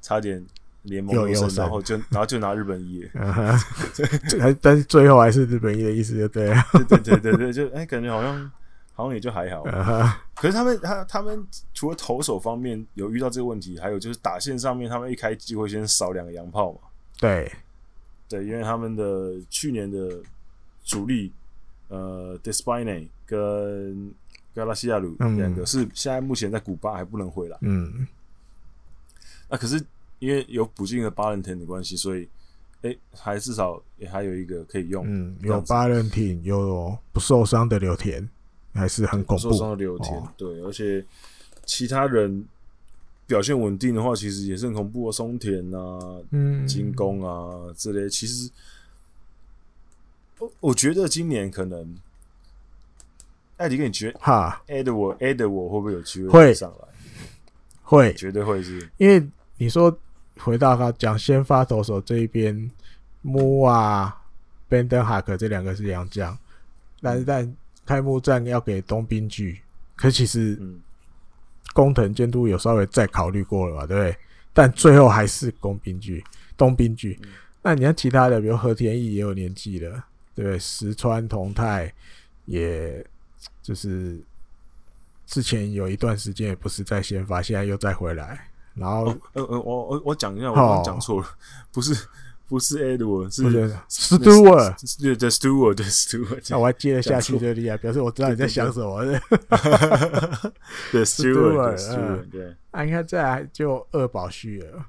[0.00, 0.44] 差点
[0.86, 3.06] 联盟优胜，然后就然后就拿日本一，
[4.60, 6.56] 但是最后还是日本一的意思，就对了。
[6.72, 8.50] 对对对对对，就哎感觉好像
[8.94, 9.62] 好像也就还好。
[10.34, 16.78] 可是他们他他们除了投手方面有遇到这个问题，还有就是打线上面，他们一开机会先少两个洋炮嘛。
[17.20, 17.50] 对。
[18.28, 20.18] 对，因为他们的去年的
[20.84, 21.32] 主力，
[21.86, 24.12] 呃，Despaigne 跟
[24.52, 27.56] 格拉西亚鲁两个是现在目前在古巴还不能回来。
[27.60, 28.04] 嗯，
[29.48, 29.80] 那可是
[30.18, 32.28] 因为有补进的巴伦田的关系，所以
[32.82, 35.04] 哎，还至少也还有一个可以用。
[35.06, 38.28] 嗯，有巴伦廷，有不受伤的柳田，
[38.74, 39.48] 还是很恐怖。
[39.48, 41.04] 不受伤的柳田，哦、对，而且
[41.64, 42.46] 其他人。
[43.28, 45.98] 表现稳定的话，其实也是很恐怖啊，松田啊，
[46.30, 48.08] 嗯，金宫啊之类。
[48.08, 48.48] 其实，
[50.38, 51.96] 我我觉得今年可能，
[53.56, 56.86] 艾迪，跟你觉得哈，Edward Edward 会不会有机会上来？
[57.82, 58.88] 会，绝对会是。
[58.96, 59.20] 因为
[59.56, 59.90] 你说
[60.38, 62.70] 回到他讲先发投手这一边，
[63.22, 64.22] 穆啊
[64.68, 66.38] ，Bandenhak 这两个是洋将，
[67.00, 69.60] 但是但开幕战要给东滨巨，
[69.94, 70.80] 可其实，嗯。
[71.74, 74.16] 工藤监督有稍微再考虑过了吧，对不对？
[74.54, 76.24] 但最后还是工兵巨、
[76.56, 77.18] 东兵巨。
[77.22, 77.28] 嗯、
[77.60, 80.02] 那你看其他的，比如和田义也有年纪了，
[80.34, 80.58] 对不对？
[80.58, 81.92] 石川同泰，
[82.46, 83.04] 也
[83.60, 84.18] 就是
[85.26, 88.48] 之前有一段时间也不是在先发，现在又再回来。
[88.76, 91.30] 然后，哦、呃呃，我我我讲一下，我刚刚讲错了，哦、
[91.72, 92.06] 不是。
[92.48, 96.46] 不是 Edward，是 Stewart，对对 Stewart，对 Stewart。
[96.48, 99.04] 那我还接得下去就厉害，表示我知道你在想什么。
[100.92, 102.54] 对 Stewart，对。
[102.70, 104.86] 啊，你看这来就二保续了。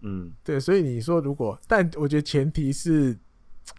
[0.00, 3.16] 嗯，对，所以你说如果，但我觉得前提是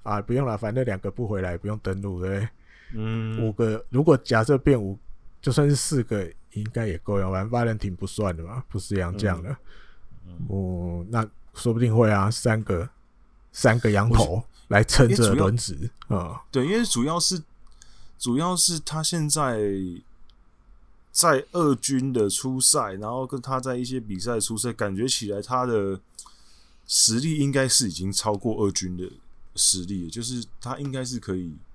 [0.04, 2.48] 啊，不用了，反正两个不回来，不用登录，对。
[2.94, 3.46] 嗯。
[3.46, 4.98] 五个，如果假设变五，
[5.42, 7.32] 就算是四个，应该也够用。
[7.32, 9.56] 反正巴伦廷不算的嘛，不是洋将的。
[10.48, 12.90] 哦，那说不定会啊，三个。
[13.54, 17.44] 三个羊头来撑着轮子啊，对，因为主要是
[18.18, 19.60] 主要是他现在
[21.12, 26.00] 在二军的初赛，然后跟他在一些比赛出赛，感觉起来他的
[26.88, 29.12] 实力应该是已经超过二军的
[29.56, 31.71] 实力，就是他应该是可以，呃，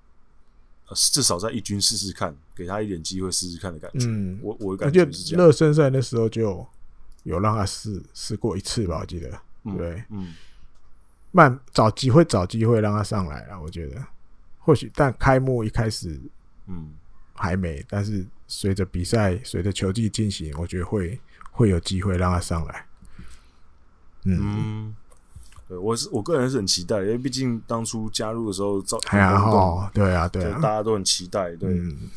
[0.95, 4.05] 至少在一军试试看，给他一点机会试试看的感觉。
[4.07, 5.45] 嗯，我我感觉是这样。
[5.45, 6.65] 热身赛那时候就
[7.23, 9.29] 有让他试试过一次吧，我记得，
[9.77, 10.33] 对，嗯。
[11.31, 13.61] 慢找机会，找机会让他上来了。
[13.61, 14.01] 我觉得
[14.59, 16.19] 或许，但开幕一开始，
[16.67, 16.93] 嗯，
[17.35, 17.85] 还没。
[17.89, 21.19] 但是随着比赛，随着球季进行，我觉得会
[21.51, 22.85] 会有机会让他上来。
[24.23, 24.95] 嗯，嗯
[25.67, 31.55] 对，我是我个人是很期待，因为毕竟当初加入的时候，造哎呀，哦，对啊，对啊，大家都很期待。
[31.55, 32.09] 对，嗯、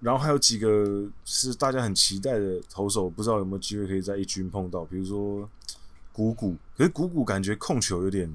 [0.00, 5.48] 然后还有几个是大家很期待的投手，不知道有没有机会可以在一军碰到，比如说。
[6.14, 8.30] 谷谷，可是谷谷感觉控球有点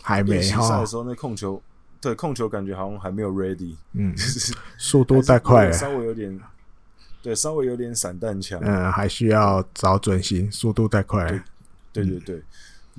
[0.00, 0.66] 还没哈。
[0.66, 1.62] 赛的时候那控球，
[2.00, 4.14] 对控球感觉好像还没有 ready，嗯，
[4.78, 6.40] 速度太快了，稍微有点，
[7.20, 11.44] 对，稍微有点散弹枪，嗯，还需要找准心，速度太快了，
[11.92, 12.42] 对对对。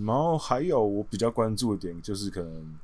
[0.05, 2.75] 然后还有我比较关注的点就是可能。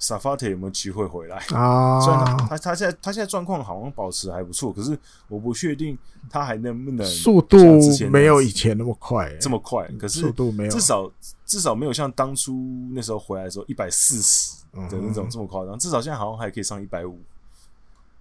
[0.00, 2.00] 萨法特有没有机会回来啊？
[2.00, 4.96] 虽然他他他现在他现在状况好像保持还不错，可是
[5.26, 5.98] 我不确定
[6.30, 7.58] 他还能不能速度
[8.08, 9.90] 没有以前那么快，这么快。
[9.98, 11.10] 可是速度没有，至少
[11.44, 12.52] 至少没有像当初
[12.92, 15.76] 那时候回来的时候一百四十的那种这么夸张。
[15.76, 17.18] 至少现在好像还可以上一百五。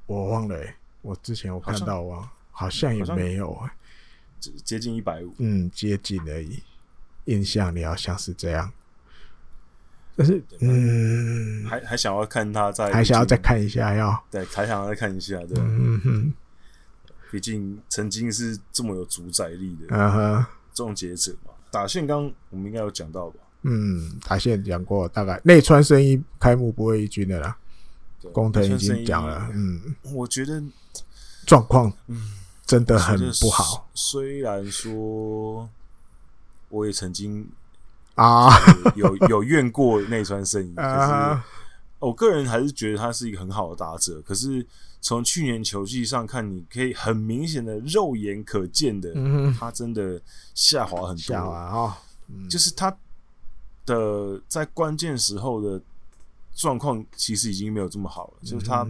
[0.07, 0.59] 我忘了，
[1.03, 3.55] 我之前我看到啊，好像也没有。
[4.63, 6.63] 接近一百五，嗯，接近而已。
[7.28, 8.69] 印象你好像是这样，
[10.15, 16.34] 但是嗯，还还想要看他在，还想要再看一下，要对，还想要再看一下，对，嗯哼，
[17.32, 21.53] 毕竟曾经是这么有主宰力的，嗯哼，终结者嘛。
[21.69, 23.39] 打线刚我们应该有讲到吧？
[23.61, 27.57] 嗯，打线讲过，大概内川生一开幕不会一军的啦，
[28.34, 30.63] 工藤已经讲了，嗯，我觉得
[31.45, 32.34] 状况嗯。
[32.67, 35.69] 真的很不好，虽然说。
[36.70, 37.47] 我也曾经
[38.15, 38.49] 啊
[38.95, 41.41] 有有怨过内川圣一， 可是
[41.99, 44.22] 我个人还是觉得他是一个很好的打者。
[44.22, 44.65] 可是
[45.01, 49.13] 从去年球季上看，你可以很明显的肉眼可见的，
[49.57, 50.22] 他真的
[50.53, 51.97] 下滑很多啊。
[52.49, 52.95] 就是他
[53.86, 55.82] 的在关键时候的
[56.53, 58.34] 状况，其实已经没有这么好了。
[58.43, 58.86] 就是他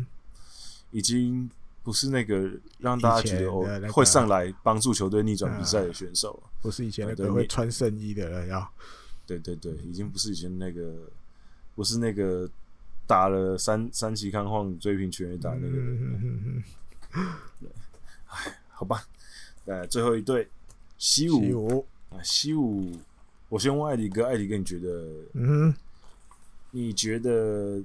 [0.92, 1.50] 已经
[1.88, 6.50] 不是那个让大家觉得哦会上来帮助球队逆转比赛的选手了。
[6.62, 8.70] 不是以前那个会穿圣衣的人，要
[9.26, 11.10] 对对对，已经不是以前那个，
[11.76, 12.46] 不是那个
[13.06, 16.64] 打了三三期看晃追平全垒打那个人。
[17.14, 19.08] 哎，好吧，
[19.64, 20.46] 呃，最后一队
[20.98, 22.92] 西武啊，西武，
[23.48, 25.08] 我先问艾迪哥，艾迪哥，你觉得？
[25.36, 25.74] 嗯，
[26.72, 27.82] 你觉得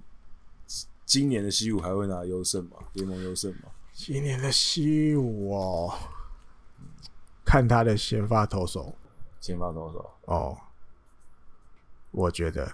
[1.07, 2.79] 今年的西武还会拿优胜吗？
[2.95, 3.71] 联盟优胜吗？
[3.93, 5.95] 今年的西武哦。
[7.45, 8.97] 看他的先发投手，
[9.39, 10.57] 先发投手哦，
[12.11, 12.65] 我觉得，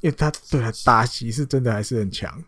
[0.00, 2.42] 因为他对他打击是真的还是很强，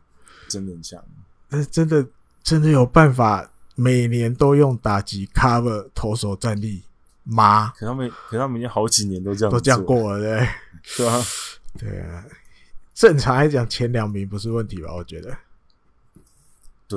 [0.49, 1.05] 真的很强，
[1.49, 2.05] 但是真的
[2.43, 6.83] 真的有办法每年都用打击 cover 投手战力
[7.23, 7.73] 吗？
[7.77, 10.49] 可他们可他们已经好几年都这样都这样过了，对，
[10.83, 11.13] 是吧？
[11.79, 12.25] 对啊，
[12.93, 14.93] 正常来讲前两名不是问题吧？
[14.93, 15.37] 我觉得，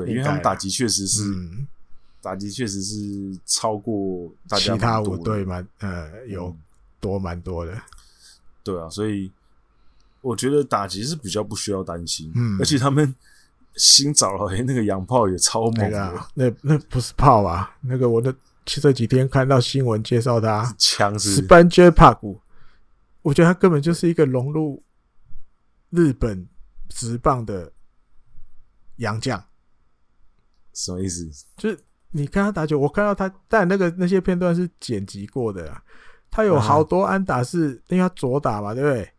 [0.04, 1.24] 对，因为他们打击确实是。
[1.24, 1.68] 嗯。
[2.22, 2.98] 打击确实是
[3.46, 6.58] 超过大家其他五队蛮呃有
[7.00, 7.80] 多蛮多的，
[8.64, 9.32] 对啊，所以
[10.22, 13.14] 我觉得打击是比较不需要担心，嗯，而且他们
[13.76, 18.36] 新找了那个洋炮也超猛的，那那不是炮啊，那个我的
[18.66, 22.40] 这几天看到新闻介绍他枪是 Spanjer Park，
[23.22, 24.82] 我觉得他根本就是一个融入
[25.92, 26.48] 日本
[26.90, 27.72] 职棒的
[28.96, 29.46] 洋将，
[30.76, 31.28] 什么意思？
[31.58, 31.80] 就是。
[32.12, 35.84] 你看他打球，我看到他，但那个那些片段是剪辑过的啊。
[36.32, 39.10] 他有好多安打是因为他左打嘛，对不对？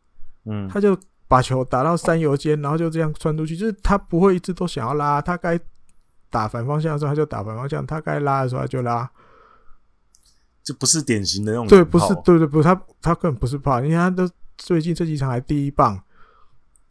[0.47, 0.99] 嗯，他就
[1.29, 5.61] 把球打到三游间，然后就这样穿出去，就是他不会一直都想要拉，他该
[6.31, 9.11] 打反方向的时候他就打反方向，他该拉的时候他就拉，
[10.65, 11.67] 这不是典型的那种。
[11.67, 14.27] 对，不是，对对，不是他，他根本不是怕，因为，他都
[14.57, 16.03] 最近这几场还第一棒。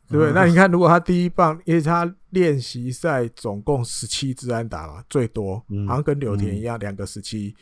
[0.07, 0.32] 对不对？
[0.34, 2.05] 那你看，如果他第一棒，因为他
[2.36, 5.56] 练习赛总共十七支安打嘛，最多，
[5.88, 7.56] 好像跟柳田一样，两个十七，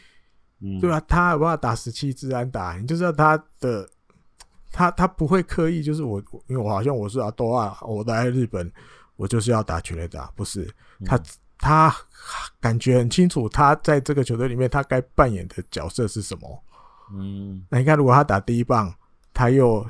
[0.82, 1.00] 对吧？
[1.02, 3.88] 他有办法打十七支安打，你就知道他的，
[4.72, 8.70] 他他不会刻意，就是我，因为我好像我是阿多啊，我来日本，
[9.16, 10.68] 我就是要打全垒打，不是
[11.06, 11.22] 他，
[11.60, 11.96] 他
[12.60, 16.64] 感觉很清楚，他在这个球队里面，他该扮演的角色是什么。
[17.14, 18.94] 嗯，那你看，如果他打第一棒，
[19.34, 19.88] 他又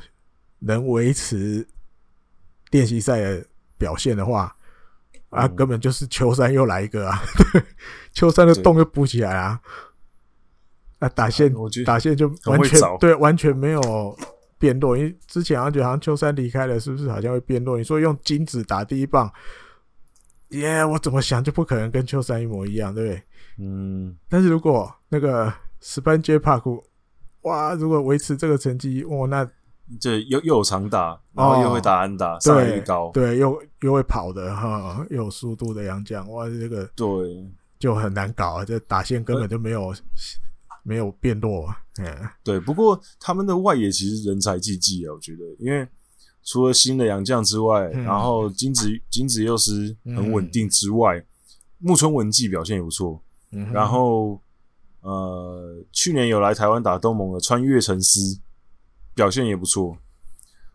[0.60, 1.66] 能维持。
[2.72, 3.46] 练习赛的
[3.78, 4.52] 表现的话，
[5.34, 7.20] 啊，根本就是秋山又来一个啊！
[8.14, 9.60] 秋山的洞又补起来啊！
[11.00, 11.54] 啊打线
[11.86, 14.18] 打线就完全对，完全没有
[14.58, 14.98] 变弱。
[14.98, 17.78] 因为之前好像觉得好像秋山离开了，是不是好像会变弱？
[17.78, 19.32] 你说用金子打第一棒，
[20.50, 20.86] 耶！
[20.86, 23.24] 我怎么想就不可能跟秋山一模一样，对不对？
[23.58, 24.16] 嗯。
[24.30, 26.84] 但是如果那个 Spanjer Park，
[27.42, 29.50] 哇，如果维持这个成绩，哇，那。
[30.00, 37.46] 这又又有长打，然后又会打安打，上垒率高，对，又又会跑的哈，又有速度的洋将，哇，这个对
[37.78, 38.66] 就很难搞啊！
[38.66, 39.94] 这打线根本就没有
[40.84, 41.68] 没有变弱，
[42.00, 42.06] 嗯，
[42.44, 42.60] 对。
[42.60, 45.86] 不过他们的外野其实人才济济啊，我觉得，因为
[46.44, 51.24] 除了新的洋将之外，然后金子金子又是很稳定之外，
[51.80, 53.22] 木村文纪表现也不错，
[53.72, 54.40] 然后
[55.02, 58.40] 呃，去年有来台湾打东盟的穿越成司。
[59.16, 59.98] 表现也不错，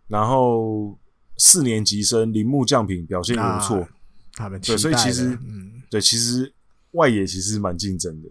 [0.07, 0.99] 然后
[1.37, 3.89] 四年级生铃木将平表现也不错，
[4.35, 6.53] 他们对，所以其实，嗯，对，其实
[6.93, 8.29] 外野其实蛮竞争的。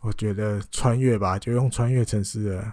[0.00, 2.72] 我觉得穿越吧，就用穿越城市的，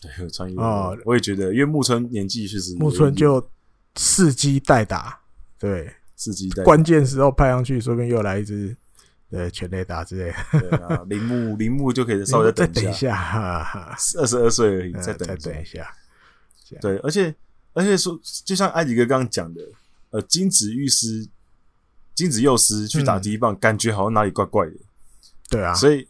[0.00, 0.56] 对，穿越。
[0.60, 3.46] 哦，我也觉得，因为木村年纪确实，木村就
[3.94, 5.20] 伺机代打，
[5.58, 8.76] 对，伺机代，关键时候派上去，说不定又来一支。
[9.28, 10.60] 对，全垒打之类的。
[10.60, 13.14] 对啊，铃木 铃木就可以稍微再等一下，
[14.18, 15.86] 二十二岁而已，再等一下。
[16.80, 17.34] 对，而且
[17.72, 19.60] 而且说，就像艾迪哥刚刚讲的，
[20.10, 21.28] 呃，金子玉师、
[22.14, 24.72] 金子佑师去打第一棒，感觉好像哪里怪怪的。
[25.48, 26.08] 对啊，所以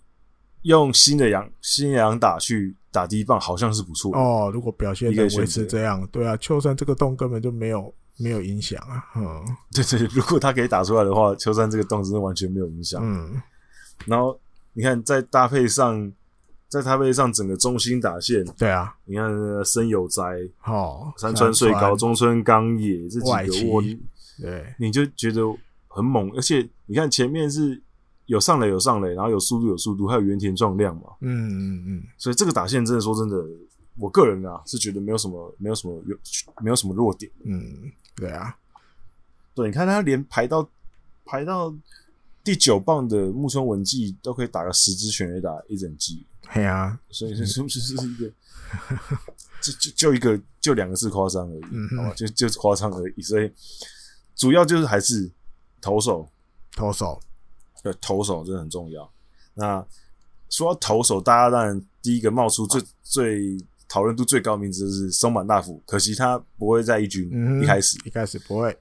[0.62, 4.50] 用新的阳新的阳打去打第一棒，好像是不错哦。
[4.52, 9.04] 如果表现能维持这样，对啊，秋山这个洞根本就没有没有影响啊。
[9.16, 13.00] 嗯，对，对对，如果他可以打出来的话，秋山这个洞真的完全没有影响。
[13.04, 13.40] 嗯，
[14.06, 14.38] 然后
[14.72, 16.12] 你看，再搭配上，
[16.68, 19.30] 再搭配上整个中心打线，对啊，你看
[19.64, 20.22] 森有哉
[20.64, 23.82] 哦，山川穗高、中村刚也这几个我，
[24.40, 25.42] 对，你就觉得
[25.88, 27.82] 很猛，而且你看前面是。
[28.26, 31.02] 有上垒有上垒，然后有速度有速度，还有原田壮亮嘛。
[31.20, 32.02] 嗯嗯嗯。
[32.18, 33.36] 所以这个打线真的说真的，
[33.98, 36.18] 我个人啊是觉得没有什么没有什么有
[36.62, 37.30] 没有什么弱点。
[37.44, 38.56] 嗯，对啊，
[39.54, 40.68] 对，你看他连排到
[41.24, 41.74] 排到
[42.44, 46.24] 第九棒的木村文纪都可以打个十支全垒打一整季。
[46.48, 48.32] 嘿啊，所以这是不是是一个
[49.60, 53.22] 就就就一个就两个字夸张而已，嗯、好吧，就就是夸张而已。
[53.22, 53.50] 所以
[54.34, 55.30] 主要就是还是
[55.80, 56.28] 投手，
[56.74, 57.20] 投手。
[57.82, 59.08] 对，投手真的很重要。
[59.54, 59.84] 那
[60.50, 63.58] 说到投手，大家当然第一个冒出最最
[63.88, 68.76] 讨论度最高的名字就是松坂大辅，可惜他不会在一军，嗯、一开始一开始不会。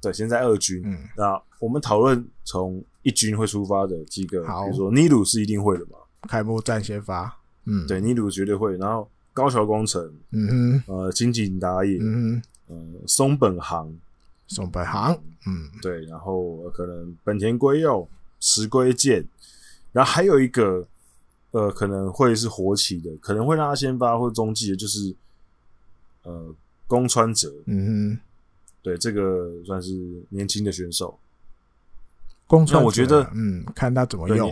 [0.00, 0.82] 对，现在二军。
[0.84, 5.98] 嗯，那我们讨论从一军会出发的几个，比如说尼鲁是一定会的嘛，
[6.28, 7.38] 开幕战先发。
[7.64, 8.76] 嗯，对，尼鲁绝对会。
[8.76, 13.94] 然后高桥光成，嗯哼，呃，金井打野，嗯哼，呃，松本航，
[14.48, 15.12] 松本航，
[15.46, 18.08] 嗯，对，然后可能本田圭佑。
[18.44, 19.24] 石龟健，
[19.92, 20.84] 然后还有一个，
[21.52, 25.14] 呃，可能会是活棋的，可能会让他先发或中继的，就是
[26.24, 26.54] 呃，
[26.86, 28.20] 宫川哲，嗯哼，
[28.82, 29.92] 对，这个算是
[30.30, 31.18] 年轻的选手。
[32.46, 34.50] 宫川，我觉得，嗯，看他怎么用，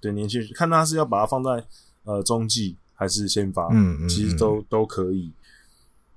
[0.00, 1.64] 对，对年轻，看他是要把它放在
[2.04, 5.30] 呃中继还是先发，嗯嗯，其实都都可以。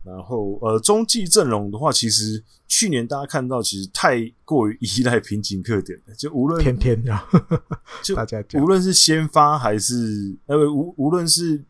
[0.03, 6.15] 然后，呃，中继阵容的话，其实去年大家看到，其实太过于依赖瓶颈特点了。
[6.15, 7.23] 就无论天天呀，
[8.01, 11.63] 就大家无论是先发还是呃无无论是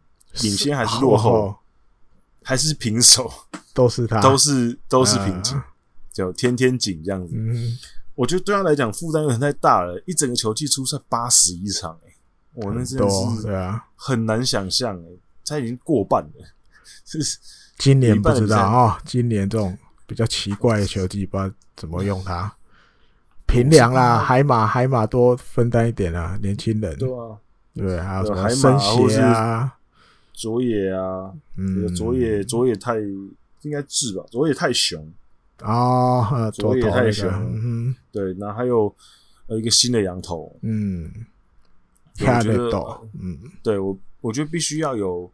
[0.43, 1.53] 领先还是落后，
[2.41, 3.29] 还是平手，
[3.75, 5.61] 都是他，都是都是平井，
[6.13, 7.33] 就天天紧这样子。
[7.35, 7.77] 嗯，
[8.15, 12.15] 我觉得对他来讲负担有点太大了，一整个球季出赛八十一场，哎，
[12.53, 15.05] 我那真的是对啊，很难想象，哎，
[15.45, 16.47] 他已经过半了，
[17.03, 17.37] 是。
[17.81, 19.75] 今年不知道啊、哦，今年这种
[20.05, 22.53] 比较奇怪的球技，不知道怎么用它。
[23.47, 26.95] 平凉啦，海马海马多分担一点啊，年轻人。
[26.95, 27.39] 对啊，
[27.73, 29.73] 对，还有什么生鞋啊，
[30.31, 35.11] 佐野啊，嗯，佐野佐野太应该治吧，佐野太雄。
[35.57, 38.95] 啊，佐野太雄，嗯，对，然后还有
[39.47, 41.11] 呃一个新的羊头，嗯，
[42.19, 45.31] 我觉得，嗯，对我我觉得必须要有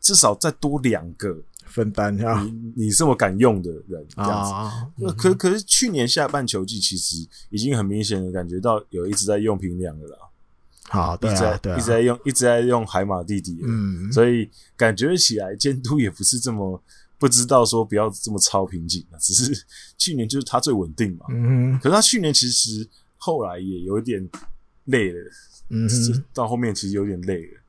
[0.00, 1.36] 至少再多两个。
[1.70, 4.44] 分担下，你你这么敢用的人这样
[4.98, 7.16] 子，可可是去年下半球季其实
[7.48, 10.18] 已经很明显的感觉到有一直在用平良的啦，
[10.88, 16.82] 好，对啊，一直在对啊，一直在用一直在用海马弟弟，嗯，所以感觉起来监督也不是这么
[17.18, 19.64] 不知道说不要这么超瓶颈，只是
[19.96, 24.28] 去年就是他最稳定嘛，嗯，可是他去年其实后来也有点
[24.86, 25.30] 累了，
[25.68, 25.88] 嗯，
[26.34, 27.60] 到后面其实有点累了，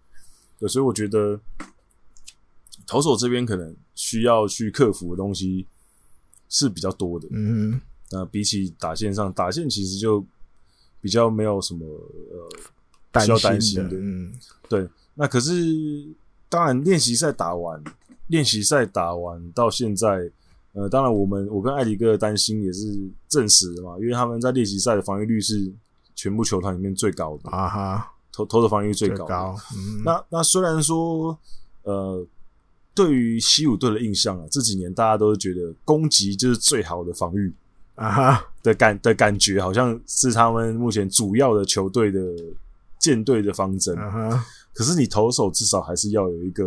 [0.59, 1.39] 对，所以我觉得。
[2.87, 5.67] 投手这边可能需要去克服的东西
[6.49, 7.79] 是比较多的，嗯，
[8.09, 10.25] 那比起打线上，打线其实就
[10.99, 11.85] 比较没有什么
[13.13, 14.33] 呃需要担心的，嗯，
[14.67, 14.89] 对。
[15.13, 15.53] 那可是
[16.49, 17.79] 当然练习赛打完，
[18.25, 20.31] 练习赛打完到现在，
[20.73, 25.71] 呃，当然我们我跟艾迪哥的担心也是证实的嘛，因为他们在练习赛的防御率是
[26.15, 31.37] 全部球团里面最高的啊哈，投投的防御率最高，最高，嗯，那那虽然说
[31.83, 32.25] 呃。
[32.93, 37.53] 对于西武队的印象啊，这几年大家都觉得攻击就是最好的防御
[37.95, 42.19] 啊哈的感的感觉，好像是他们目前主要的球队的
[42.99, 43.97] 舰队的方针。
[43.97, 46.65] 啊哈，可是你投手至少还是要有一个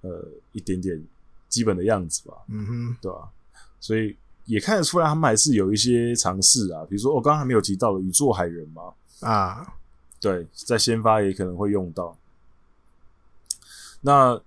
[0.00, 1.02] 呃一点点
[1.48, 3.28] 基本的样子吧，嗯哼，对吧？
[3.80, 4.16] 所以
[4.46, 9.74] 也看得出来他们还是有一些尝试啊，比如说我刚刚还没有提到的宇佐海人嘛，啊，
[10.20, 12.16] 对，在先发也可能会用到。
[14.00, 14.40] 那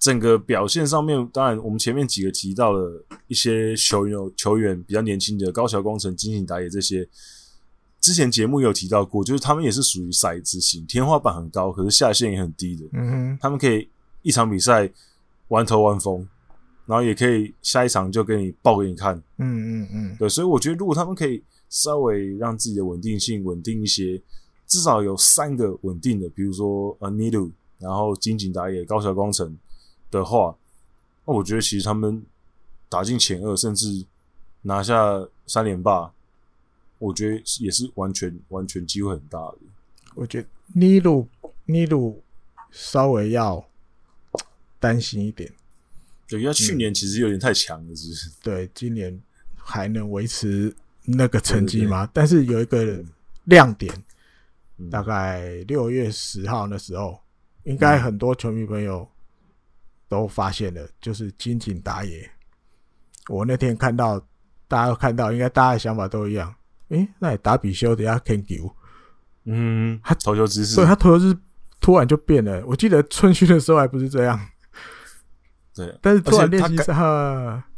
[0.00, 7.06] 整个表现上面，当然我们前面几个提到了一些球员，球员比较年轻的高桥光成、金井打野这些，
[8.00, 12.86] 之前节目有提到过，就是他们也是属于骰子型，天花板很高，可是下限也很低的。
[12.94, 13.86] 嗯哼，他们可以
[14.22, 14.90] 一场比赛
[15.48, 16.26] 玩头玩风，
[16.86, 19.14] 然后也可以下一场就给你爆给你看。
[19.36, 24.18] 嗯嗯嗯，对，所以我觉得如果他们可以稍微让自己的稳定性稳定一些，
[24.66, 29.54] 至少有三个稳定的，比如说呃尼鲁，然后金井打野、高桥光成。
[30.10, 30.56] 的话，
[31.24, 32.22] 那我觉得其实他们
[32.88, 34.04] 打进前二，甚至
[34.62, 36.12] 拿下三连霸，
[36.98, 39.58] 我觉得也是完全完全机会很大的。
[40.14, 41.28] 我觉得尼鲁
[41.66, 42.22] 尼鲁
[42.70, 43.64] 稍微要
[44.78, 45.52] 担心一点。
[46.28, 48.28] 对，因为去年其实有点太强了，是不是？
[48.28, 49.20] 嗯、对，今年
[49.56, 50.74] 还能维持
[51.04, 52.08] 那个成绩吗？
[52.12, 53.02] 但是有一个
[53.44, 53.92] 亮点，
[54.78, 57.18] 嗯、大概六月十号那时候，
[57.64, 59.08] 应该很多球迷朋友
[60.10, 62.28] 都发现了，就是金井打野。
[63.28, 64.18] 我那天看到，
[64.66, 66.52] 大家都看到，应该大家的想法都一样。
[66.88, 68.74] 诶、欸，那打比修等下 can do，
[69.44, 71.38] 嗯，他投球姿势，所以他投球姿势
[71.80, 72.60] 突然就变了。
[72.66, 74.38] 我记得春训的时候还不是这样。
[75.72, 76.92] 对，但是突然练习赛，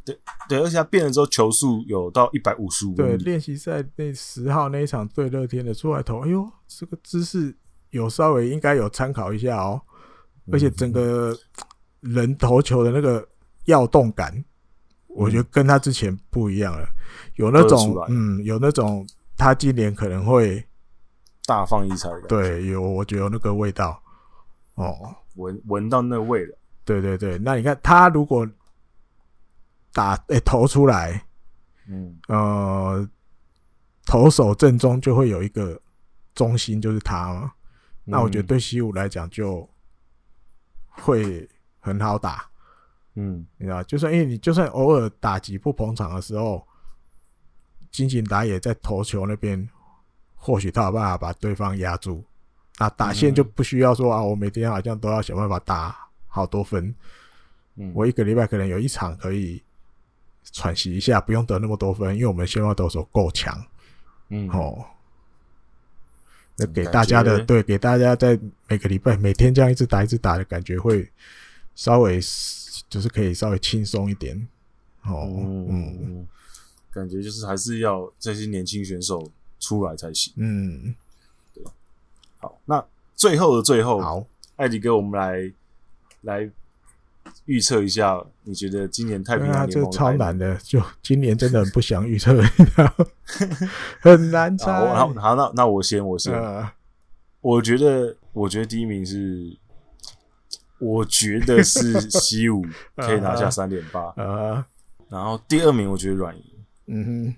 [0.02, 0.18] 对
[0.48, 2.94] 对，而且他变了之后，球速有到一百五十五。
[2.94, 7.54] 对，练习赛那十号那一场对乐天的出来投，哎呦，这个姿势
[7.90, 9.82] 有稍微应该有参考一下哦。
[10.50, 11.36] 而且整个
[12.02, 13.26] 人投球的那个
[13.64, 14.44] 要动感，
[15.08, 16.86] 我觉得跟他之前不一样了，
[17.36, 19.06] 有那种嗯，有那种
[19.36, 20.62] 他今年可能会
[21.46, 22.22] 大放异彩的。
[22.28, 24.00] 对，有我觉得有那个味道。
[24.74, 24.94] 哦，
[25.36, 26.58] 闻闻到那味了。
[26.84, 28.48] 对对对，那你看他如果
[29.92, 31.24] 打诶、欸、投出来，
[31.88, 32.18] 嗯。
[32.28, 33.08] 呃，
[34.04, 35.80] 投手正中就会有一个
[36.34, 37.52] 中心，就是他嘛。
[38.04, 39.68] 那我觉得对西武来讲就
[40.88, 41.48] 会
[41.82, 42.48] 很好打，
[43.16, 46.66] 嗯，你知道，就算因为你就算偶尔打击不捧场的时候，
[47.90, 49.68] 金井打野在投球那边，
[50.34, 52.24] 或许他有办法把对方压住。
[52.78, 55.94] 那打线就不需要说啊，我每天好像都要想办法打。
[56.34, 56.94] 好多分，
[57.74, 59.62] 嗯，我一个礼拜可能有一场可以
[60.44, 63.54] 喘息一下，不用得那么多分，因为我们先发投手够强，
[64.30, 64.82] 嗯，哦，
[66.56, 71.06] 那给大家的对，给大家在每个礼拜每天这样一直打一直打的感觉会
[71.74, 72.20] 稍微
[72.88, 74.36] 就是可以稍微轻松一点，
[75.04, 76.26] 哦，嗯，嗯，
[76.90, 80.94] 感觉就是还是要这些年轻选手出来才行，嗯，
[81.54, 81.64] 对，
[82.38, 82.84] 好，那
[83.14, 84.26] 最后的最后，好，
[84.56, 85.52] 艾迪哥，我们来。
[86.22, 86.48] 来
[87.46, 92.40] 预测一下，你觉得今年太平洋联盟、超难的，就今年真的很不想预测，
[93.98, 94.72] 很难猜。
[94.72, 96.32] 好，好，那那我先，我先。
[96.32, 96.70] 呃、
[97.40, 99.52] 我觉得，我觉得第一名是，
[100.82, 102.64] 我觉得是西武
[102.96, 104.12] 可以拿下三点八。
[105.08, 106.44] 然后第二名我觉得软银。
[106.86, 107.34] 嗯哼。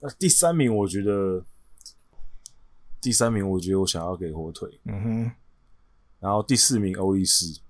[0.00, 1.44] 那第三名我觉得，
[3.00, 4.80] 第三名我觉得我想要给火腿。
[4.84, 5.32] 嗯哼。
[6.20, 7.60] 然后第四名欧力士。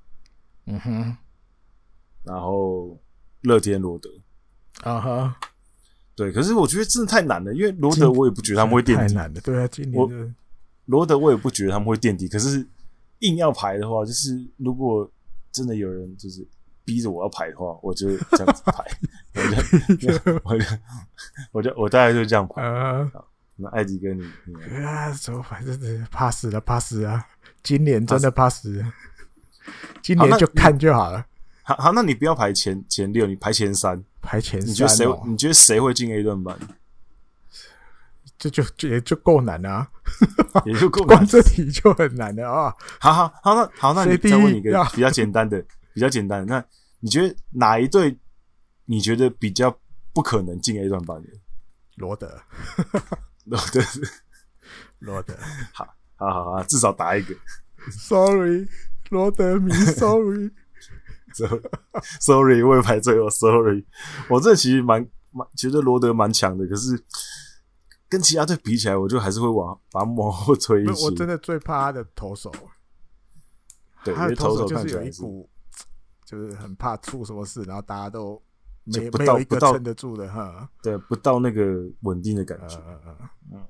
[0.70, 1.16] 嗯哼，
[2.24, 2.98] 然后
[3.40, 4.10] 乐天罗德，
[4.82, 5.40] 啊哈，
[6.14, 10.34] 对，可是我觉得真的太难了，因为罗德我也不觉得他们会垫底，太难了，对啊，今年的
[10.84, 12.68] 罗德我也不觉得他们会垫底，可是
[13.20, 15.10] 硬要排的话，就是如果
[15.50, 16.46] 真的有人就是
[16.84, 18.84] 逼着我要排的话，我就这样子排，
[19.34, 20.66] 我就我就
[21.52, 23.10] 我就我大概就这样排啊。
[23.60, 24.54] 那艾迪哥你，你
[24.84, 25.64] 啊，怎么排？
[25.64, 27.26] 真的怕死了，怕死啊！
[27.64, 28.84] 今年真的怕死。
[30.00, 31.26] 今年就看就好了。
[31.62, 34.70] 好，好，那你不要排前前六，你排前三，排前三。
[34.70, 35.06] 你觉得谁？
[35.26, 36.56] 你觉得谁会进 A 段班？
[38.38, 39.86] 这就就也就够难啊，
[40.64, 42.72] 也就够难， 光这题就很难的啊。
[43.00, 45.60] 好好好，那好，那你再问你一个比较简单的，
[45.92, 46.54] 比较简单的。
[46.54, 46.64] 那
[47.00, 48.16] 你觉得哪一队？
[48.84, 49.76] 你觉得比较
[50.14, 51.28] 不可能进 A 段班的？
[51.96, 52.40] 罗德，
[53.44, 53.82] 罗德，
[55.00, 55.34] 罗德。
[55.72, 55.84] 好，
[56.16, 57.34] 好好好，至少答一个。
[57.90, 58.68] Sorry。
[59.10, 60.52] 罗德迷，sorry，sorry，
[62.62, 63.86] 我也排最后，sorry。
[64.28, 65.00] 我这其实蛮
[65.30, 67.02] 蛮觉得罗德蛮强的，可是
[68.08, 71.04] 跟其他队比起来，我就还是会往把他往后推一些。
[71.04, 72.50] 我真的最怕他的投手，
[74.04, 75.48] 对，他的投手就是有一股，
[76.24, 78.42] 就是很怕出什么事，然后大家都
[78.84, 80.70] 没不到没有一个撑得住的哈。
[80.82, 82.76] 对，不到那个稳定的感觉。
[82.86, 83.16] 嗯嗯
[83.52, 83.66] 嗯。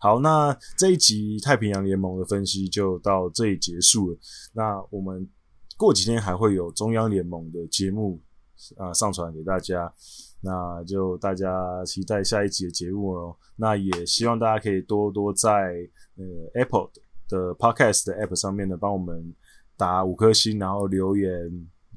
[0.00, 4.18] 好，那这一集太平洋联盟的分析就到这里结束了。
[4.52, 5.28] 那我们
[5.76, 8.22] 过几天还会有中央联盟的节目
[8.76, 9.92] 啊上传给大家，
[10.40, 13.36] 那就大家期待下一集的节目喽。
[13.56, 15.50] 那也希望大家可以多多在
[16.16, 16.24] 呃
[16.54, 16.90] Apple
[17.28, 19.34] 的 Podcast 的 App 上面呢帮我们
[19.76, 21.30] 打五颗星，然后留言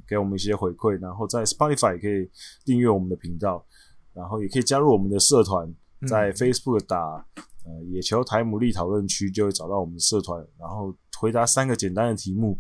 [0.08, 2.30] 给我们一些回馈，然后在 Spotify 也可以
[2.66, 3.66] 订阅我们的频道，
[4.14, 5.74] 然后也可以加入我们的社团，
[6.08, 7.26] 在 Facebook 打。
[7.64, 12.58] 呃，野球台姆利讨论区就会找到我们的社团，然后回答三个简单的题目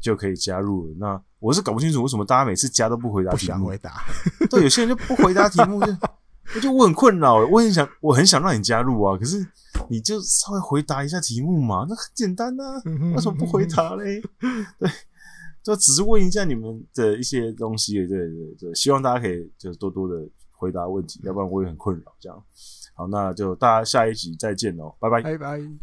[0.00, 0.94] 就可以加入了。
[0.98, 3.92] 那我是搞不清楚为什么大家每次加都不回答题目，不想回答。
[4.50, 5.92] 对，有些人就不回答题目，就
[6.56, 7.46] 我就我很困扰。
[7.46, 9.46] 我很想，我很想让你加入啊，可是
[9.88, 12.82] 你就稍微回答一下题目嘛，那很简单呐、啊，
[13.14, 14.20] 为什么不回答嘞？
[14.78, 14.90] 对，
[15.62, 17.94] 就只是问一下你们的一些东西。
[17.94, 22.42] 对对对，希望大家可以就是多多的回答问题，要不然我也很困扰这样。
[22.94, 25.78] 好，那就大家下一集再见喽，拜拜，拜拜。